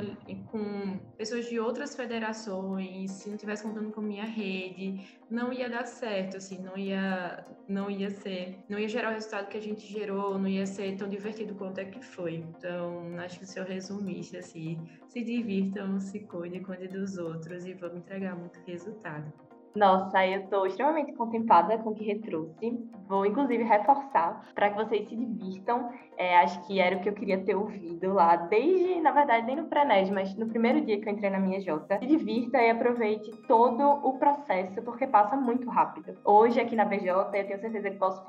com 0.52 1.00
pessoas 1.18 1.48
de 1.50 1.60
outras 1.60 1.96
federações, 1.96 3.12
se 3.12 3.30
não 3.30 3.38
tivesse 3.38 3.64
contando 3.64 3.92
com 3.92 4.02
minha 4.02 4.26
rede, 4.26 5.02
não 5.30 5.52
ia 5.52 5.70
dar 5.70 5.86
certo, 5.86 6.38
assim, 6.38 6.60
não 6.60 6.78
ia, 6.78 7.44
não 7.68 7.90
ia 7.90 8.10
ser, 8.10 8.58
não 8.70 8.80
ia 8.80 8.88
gerar 8.88 9.10
o 9.10 9.14
resultado 9.14 9.48
que 9.48 9.58
a 9.58 9.62
gente 9.62 9.86
gerou, 9.86 10.38
não 10.38 10.48
ia 10.48 10.66
ser 10.66 10.96
tão 10.98 11.08
divertido 11.08 11.56
quanto 11.56 11.80
é 11.80 11.86
que 11.86 12.04
foi. 12.04 12.36
Então, 12.36 13.18
acho 13.20 13.40
que 13.40 13.46
se 13.46 13.60
eu 13.60 13.66
resumisse 13.66 14.38
assim, 14.38 14.80
se 15.08 15.24
divirtam, 15.24 16.00
se 16.00 16.20
cuidem, 16.22 16.64
cuidem 16.64 16.88
dos 16.88 17.18
outros 17.18 17.66
e 17.66 17.74
vamos 17.74 17.98
entregar 17.98 18.36
muito 18.36 18.60
resultado. 18.66 19.32
Nossa, 19.78 20.26
eu 20.26 20.42
estou 20.42 20.66
extremamente 20.66 21.14
contemplada 21.14 21.78
com 21.78 21.92
o 21.92 21.94
que 21.94 22.04
retrouxe. 22.04 22.84
Vou, 23.08 23.26
inclusive, 23.28 23.64
reforçar 23.64 24.52
para 24.56 24.72
que 24.72 24.76
vocês 24.76 25.08
se 25.08 25.16
divirtam. 25.16 25.92
É, 26.18 26.38
acho 26.40 26.66
que 26.66 26.80
era 26.80 26.96
o 26.96 27.00
que 27.00 27.10
eu 27.10 27.14
queria 27.14 27.38
ter 27.38 27.56
ouvido 27.56 28.14
lá, 28.14 28.36
desde, 28.36 29.00
na 29.02 29.12
verdade, 29.12 29.46
nem 29.46 29.56
no 29.56 29.66
pré 29.66 29.86
mas 30.12 30.36
no 30.36 30.48
primeiro 30.48 30.82
dia 30.82 31.00
que 31.00 31.08
eu 31.08 31.14
entrei 31.14 31.30
na 31.30 31.40
minha 31.40 31.62
Jota. 31.62 32.00
Se 32.00 32.06
divirta 32.06 32.58
e 32.58 32.70
aproveite 32.70 33.32
todo 33.48 33.84
o 33.84 34.18
processo, 34.18 34.82
porque 34.82 35.06
passa 35.08 35.36
muito 35.36 35.70
rápido. 35.70 36.18
Hoje, 36.26 36.60
aqui 36.60 36.76
na 36.76 36.84
BJ, 36.84 37.10
eu 37.10 37.46
tenho 37.46 37.60
certeza 37.60 37.90
que 37.90 37.98
posso 37.98 38.24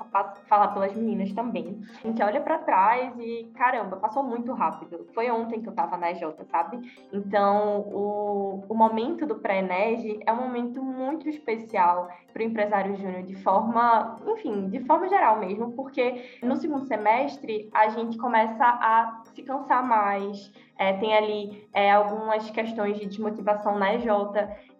falar 0.47 0.67
pelas 0.69 0.93
meninas 0.93 1.33
também. 1.33 1.81
A 2.03 2.07
gente 2.07 2.21
olha 2.21 2.39
para 2.39 2.59
trás 2.59 3.13
e, 3.19 3.51
caramba, 3.55 3.97
passou 3.97 4.23
muito 4.23 4.53
rápido. 4.53 5.07
Foi 5.13 5.29
ontem 5.31 5.61
que 5.61 5.67
eu 5.67 5.71
estava 5.71 5.97
na 5.97 6.11
EJ, 6.11 6.23
sabe? 6.49 6.79
Então, 7.11 7.81
o, 7.91 8.63
o 8.69 8.73
momento 8.75 9.25
do 9.25 9.35
pré 9.35 9.59
é 9.59 10.31
um 10.31 10.35
momento 10.35 10.81
muito 10.81 11.27
especial 11.27 12.07
para 12.31 12.41
o 12.41 12.45
empresário 12.45 12.95
júnior 12.95 13.23
de 13.23 13.35
forma, 13.35 14.19
enfim, 14.27 14.69
de 14.69 14.79
forma 14.85 15.09
geral 15.09 15.39
mesmo, 15.39 15.71
porque 15.73 16.23
no 16.41 16.55
segundo 16.55 16.85
semestre 16.85 17.69
a 17.79 17.89
gente 17.89 18.17
começa 18.17 18.63
a 18.63 19.21
se 19.33 19.41
cansar 19.43 19.85
mais, 19.85 20.51
é, 20.77 20.93
tem 20.93 21.15
ali 21.15 21.67
é, 21.73 21.91
algumas 21.91 22.49
questões 22.49 22.99
de 22.99 23.05
desmotivação 23.05 23.77
na 23.77 23.93
EJ, 23.95 24.07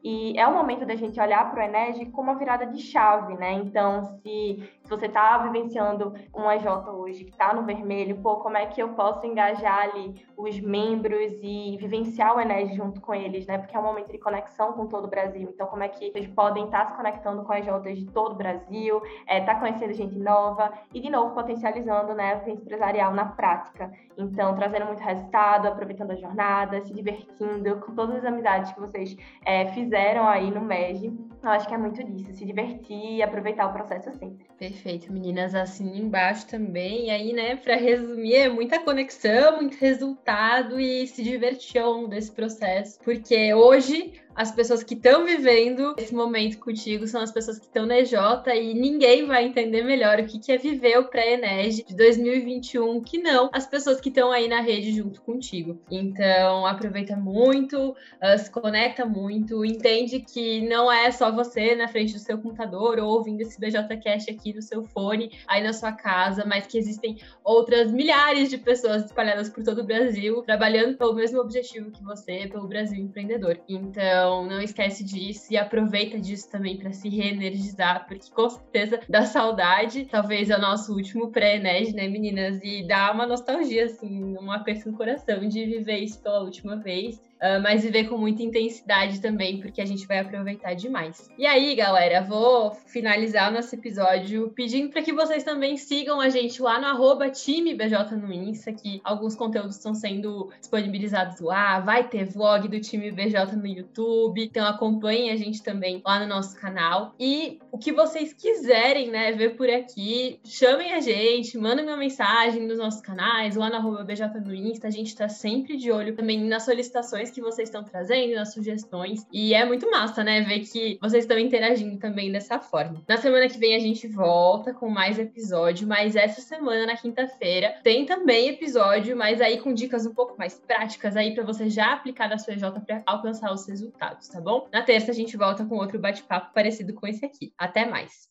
e 0.03 0.37
é 0.39 0.47
o 0.47 0.53
momento 0.53 0.85
da 0.85 0.95
gente 0.95 1.19
olhar 1.19 1.51
para 1.51 1.59
o 1.59 1.63
Enege 1.63 2.05
como 2.07 2.31
uma 2.31 2.39
virada 2.39 2.65
de 2.65 2.81
chave, 2.81 3.33
né? 3.35 3.53
Então, 3.53 4.03
se, 4.03 4.69
se 4.81 4.89
você 4.89 5.07
está 5.07 5.37
vivenciando 5.39 6.13
um 6.33 6.49
EJ 6.49 6.65
hoje 6.87 7.25
que 7.25 7.31
está 7.31 7.53
no 7.53 7.63
vermelho, 7.63 8.17
pô, 8.21 8.37
como 8.37 8.57
é 8.57 8.65
que 8.65 8.81
eu 8.81 8.89
posso 8.89 9.25
engajar 9.25 9.89
ali 9.89 10.25
os 10.37 10.59
membros 10.61 11.33
e 11.43 11.77
vivenciar 11.77 12.35
o 12.35 12.39
Enege 12.39 12.75
junto 12.75 13.01
com 13.01 13.13
eles, 13.13 13.45
né? 13.45 13.57
Porque 13.57 13.75
é 13.75 13.79
um 13.79 13.83
momento 13.83 14.11
de 14.11 14.17
conexão 14.17 14.71
com 14.73 14.87
todo 14.87 15.05
o 15.05 15.09
Brasil. 15.09 15.49
Então, 15.53 15.67
como 15.67 15.83
é 15.83 15.89
que 15.89 16.05
eles 16.15 16.27
podem 16.27 16.65
estar 16.65 16.85
tá 16.85 16.91
se 16.91 16.93
conectando 16.95 17.43
com 17.43 17.53
EJs 17.53 17.99
de 17.99 18.05
todo 18.05 18.33
o 18.33 18.35
Brasil, 18.35 19.01
é, 19.27 19.41
tá 19.41 19.55
conhecendo 19.55 19.93
gente 19.93 20.17
nova 20.17 20.71
e, 20.93 21.01
de 21.01 21.09
novo, 21.09 21.33
potencializando 21.33 22.13
né, 22.13 22.33
a 22.33 22.35
vivência 22.35 22.63
empresarial 22.63 23.13
na 23.13 23.25
prática. 23.25 23.91
Então, 24.17 24.55
trazendo 24.55 24.85
muito 24.85 25.01
resultado, 25.01 25.67
aproveitando 25.67 26.11
a 26.11 26.15
jornada, 26.15 26.81
se 26.81 26.93
divertindo 26.93 27.77
com 27.81 27.93
todas 27.93 28.17
as 28.17 28.25
amizades 28.25 28.71
que 28.71 28.79
vocês 28.79 29.15
é, 29.45 29.65
fizeram 29.67 29.88
aí 30.27 30.51
no 30.51 30.61
MEG. 30.61 31.28
Eu 31.41 31.49
acho 31.49 31.67
que 31.67 31.73
é 31.73 31.77
muito 31.77 32.03
disso, 32.03 32.33
se 32.33 32.45
divertir 32.45 33.15
e 33.15 33.23
aproveitar 33.23 33.67
o 33.67 33.73
processo 33.73 34.11
sempre. 34.17 34.45
Perfeito, 34.57 35.11
meninas, 35.11 35.55
assim 35.55 35.97
embaixo 35.97 36.45
também. 36.47 37.07
E 37.07 37.09
aí, 37.09 37.33
né, 37.33 37.55
para 37.55 37.75
resumir, 37.75 38.35
é 38.35 38.49
muita 38.49 38.79
conexão, 38.79 39.57
muito 39.57 39.77
resultado 39.77 40.79
e 40.79 41.07
se 41.07 41.23
divertir 41.23 41.81
ao 41.81 41.93
longo 41.93 42.07
desse 42.09 42.31
processo. 42.31 42.99
Porque 42.99 43.53
hoje 43.53 44.13
as 44.39 44.51
pessoas 44.51 44.83
que 44.83 44.93
estão 44.93 45.25
vivendo 45.25 45.95
esse 45.97 46.15
momento 46.15 46.59
contigo 46.59 47.05
são 47.07 47.21
as 47.21 47.29
pessoas 47.29 47.59
que 47.59 47.65
estão 47.65 47.85
na 47.85 47.99
EJ 47.99 48.13
e 48.55 48.73
ninguém 48.73 49.25
vai 49.25 49.45
entender 49.45 49.83
melhor 49.83 50.17
o 50.17 50.25
que 50.25 50.49
é 50.49 50.57
viver 50.57 50.97
o 50.97 51.09
pré-ENERG 51.09 51.83
de 51.83 51.93
2021 51.93 53.01
que 53.01 53.17
não 53.17 53.49
as 53.51 53.65
pessoas 53.65 53.99
que 53.99 54.07
estão 54.07 54.31
aí 54.31 54.47
na 54.47 54.61
rede 54.61 54.93
junto 54.93 55.21
contigo. 55.21 55.77
Então, 55.91 56.65
aproveita 56.65 57.17
muito, 57.17 57.89
uh, 57.89 58.37
se 58.37 58.49
conecta 58.49 59.05
muito, 59.05 59.65
entende 59.65 60.21
que 60.21 60.61
não 60.61 60.89
é 60.89 61.11
só 61.11 61.28
você 61.31 61.75
na 61.75 61.87
frente 61.87 62.13
do 62.13 62.19
seu 62.19 62.37
computador 62.37 62.99
ou 62.99 63.17
ouvindo 63.17 63.41
esse 63.41 63.59
BJCast 63.59 64.31
aqui 64.31 64.53
no 64.53 64.61
seu 64.61 64.83
fone, 64.83 65.31
aí 65.47 65.63
na 65.63 65.73
sua 65.73 65.91
casa, 65.91 66.45
mas 66.45 66.67
que 66.67 66.77
existem 66.77 67.17
outras 67.43 67.91
milhares 67.91 68.49
de 68.49 68.57
pessoas 68.57 69.05
espalhadas 69.05 69.49
por 69.49 69.63
todo 69.63 69.81
o 69.81 69.85
Brasil 69.85 70.41
trabalhando 70.43 70.97
pelo 70.97 71.13
mesmo 71.13 71.39
objetivo 71.39 71.91
que 71.91 72.03
você, 72.03 72.47
pelo 72.47 72.67
Brasil 72.67 72.99
empreendedor. 72.99 73.59
Então, 73.67 74.45
não 74.45 74.61
esquece 74.61 75.03
disso 75.03 75.51
e 75.51 75.57
aproveita 75.57 76.19
disso 76.19 76.49
também 76.49 76.77
para 76.77 76.91
se 76.91 77.09
reenergizar, 77.09 78.05
porque 78.07 78.29
com 78.31 78.49
certeza 78.49 78.99
dá 79.07 79.23
saudade. 79.23 80.05
Talvez 80.05 80.49
é 80.49 80.57
o 80.57 80.61
nosso 80.61 80.93
último 80.93 81.31
pré-ENED, 81.31 81.93
né, 81.93 82.07
meninas? 82.07 82.59
E 82.63 82.87
dá 82.87 83.11
uma 83.11 83.25
nostalgia, 83.25 83.85
assim, 83.85 84.37
uma 84.37 84.57
aperto 84.57 84.89
no 84.89 84.97
coração 84.97 85.47
de 85.47 85.65
viver 85.65 85.97
isso 85.97 86.21
pela 86.21 86.41
última 86.41 86.77
vez. 86.77 87.21
Uh, 87.39 87.61
mas 87.63 87.83
viver 87.83 88.09
com 88.09 88.17
muita 88.17 88.43
intensidade 88.43 89.21
também, 89.21 89.61
porque 89.61 89.81
a 89.81 89.85
gente 89.85 90.05
vai 90.05 90.19
aproveitar 90.19 90.73
demais. 90.73 91.29
E 91.37 91.45
aí, 91.45 91.73
galera, 91.73 92.21
vou 92.21 92.71
finalizar 92.87 93.49
o 93.49 93.53
nosso 93.53 93.73
episódio 93.73 94.49
pedindo 94.49 94.89
para 94.89 95.01
que 95.01 95.13
vocês 95.13 95.41
também 95.45 95.77
sigam 95.77 96.19
a 96.19 96.27
gente 96.27 96.61
lá 96.61 96.79
no 96.81 96.87
arroba 96.87 97.29
TimeBJ 97.29 98.15
no 98.17 98.33
Insta, 98.33 98.73
que 98.73 98.99
alguns 99.05 99.35
conteúdos 99.35 99.77
estão 99.77 99.95
sendo 99.95 100.49
disponibilizados 100.59 101.39
lá. 101.39 101.79
Vai 101.79 102.09
ter 102.09 102.25
vlog 102.25 102.67
do 102.67 102.79
time 102.81 103.09
BJ 103.09 103.55
no 103.55 103.65
YouTube, 103.65 104.43
então 104.43 104.67
acompanhem 104.67 105.31
a 105.31 105.37
gente 105.37 105.63
também 105.63 106.01
lá 106.05 106.19
no 106.19 106.27
nosso 106.27 106.59
canal. 106.59 107.15
E 107.17 107.57
o 107.71 107.77
que 107.77 107.93
vocês 107.93 108.33
quiserem, 108.33 109.09
né, 109.09 109.31
ver 109.31 109.55
por 109.55 109.69
aqui, 109.69 110.41
chamem 110.43 110.91
a 110.91 110.99
gente, 110.99 111.57
mandem 111.57 111.85
uma 111.85 111.95
mensagem 111.95 112.67
nos 112.67 112.79
nossos 112.79 112.99
canais, 112.99 113.55
lá 113.55 113.69
no 113.69 113.75
arroba 113.75 114.03
BJ 114.03 114.27
no 114.41 114.53
Insta. 114.53 114.89
A 114.89 114.91
gente 114.91 115.15
tá 115.15 115.29
sempre 115.29 115.77
de 115.77 115.89
olho 115.89 116.13
também 116.15 116.43
nas 116.43 116.65
solicitações 116.65 117.28
que 117.29 117.41
vocês 117.41 117.69
estão 117.69 117.83
trazendo, 117.83 118.35
nas 118.35 118.53
sugestões. 118.53 119.25
E 119.31 119.53
é 119.53 119.65
muito 119.65 119.89
massa, 119.89 120.23
né? 120.23 120.41
Ver 120.41 120.59
que 120.59 120.97
vocês 121.01 121.23
estão 121.23 121.37
interagindo 121.37 121.97
também 121.97 122.31
dessa 122.31 122.59
forma. 122.59 123.03
Na 123.07 123.17
semana 123.17 123.47
que 123.47 123.57
vem 123.57 123.75
a 123.75 123.79
gente 123.79 124.07
volta 124.07 124.73
com 124.73 124.89
mais 124.89 125.19
episódio, 125.19 125.87
mas 125.87 126.15
essa 126.15 126.41
semana, 126.41 126.85
na 126.85 126.97
quinta-feira, 126.97 127.75
tem 127.83 128.05
também 128.05 128.49
episódio, 128.49 129.15
mas 129.15 129.41
aí 129.41 129.59
com 129.59 129.73
dicas 129.73 130.05
um 130.05 130.13
pouco 130.13 130.37
mais 130.37 130.59
práticas 130.59 131.15
aí 131.15 131.33
para 131.33 131.43
você 131.43 131.69
já 131.69 131.93
aplicar 131.93 132.29
na 132.29 132.37
sua 132.37 132.53
EJ 132.53 132.63
para 132.85 133.03
alcançar 133.05 133.51
os 133.51 133.67
resultados, 133.67 134.27
tá 134.27 134.39
bom? 134.41 134.67
Na 134.71 134.81
terça 134.81 135.11
a 135.11 135.15
gente 135.15 135.37
volta 135.37 135.65
com 135.65 135.75
outro 135.75 135.99
bate-papo 135.99 136.53
parecido 136.53 136.93
com 136.93 137.07
esse 137.07 137.25
aqui. 137.25 137.53
Até 137.57 137.85
mais! 137.85 138.29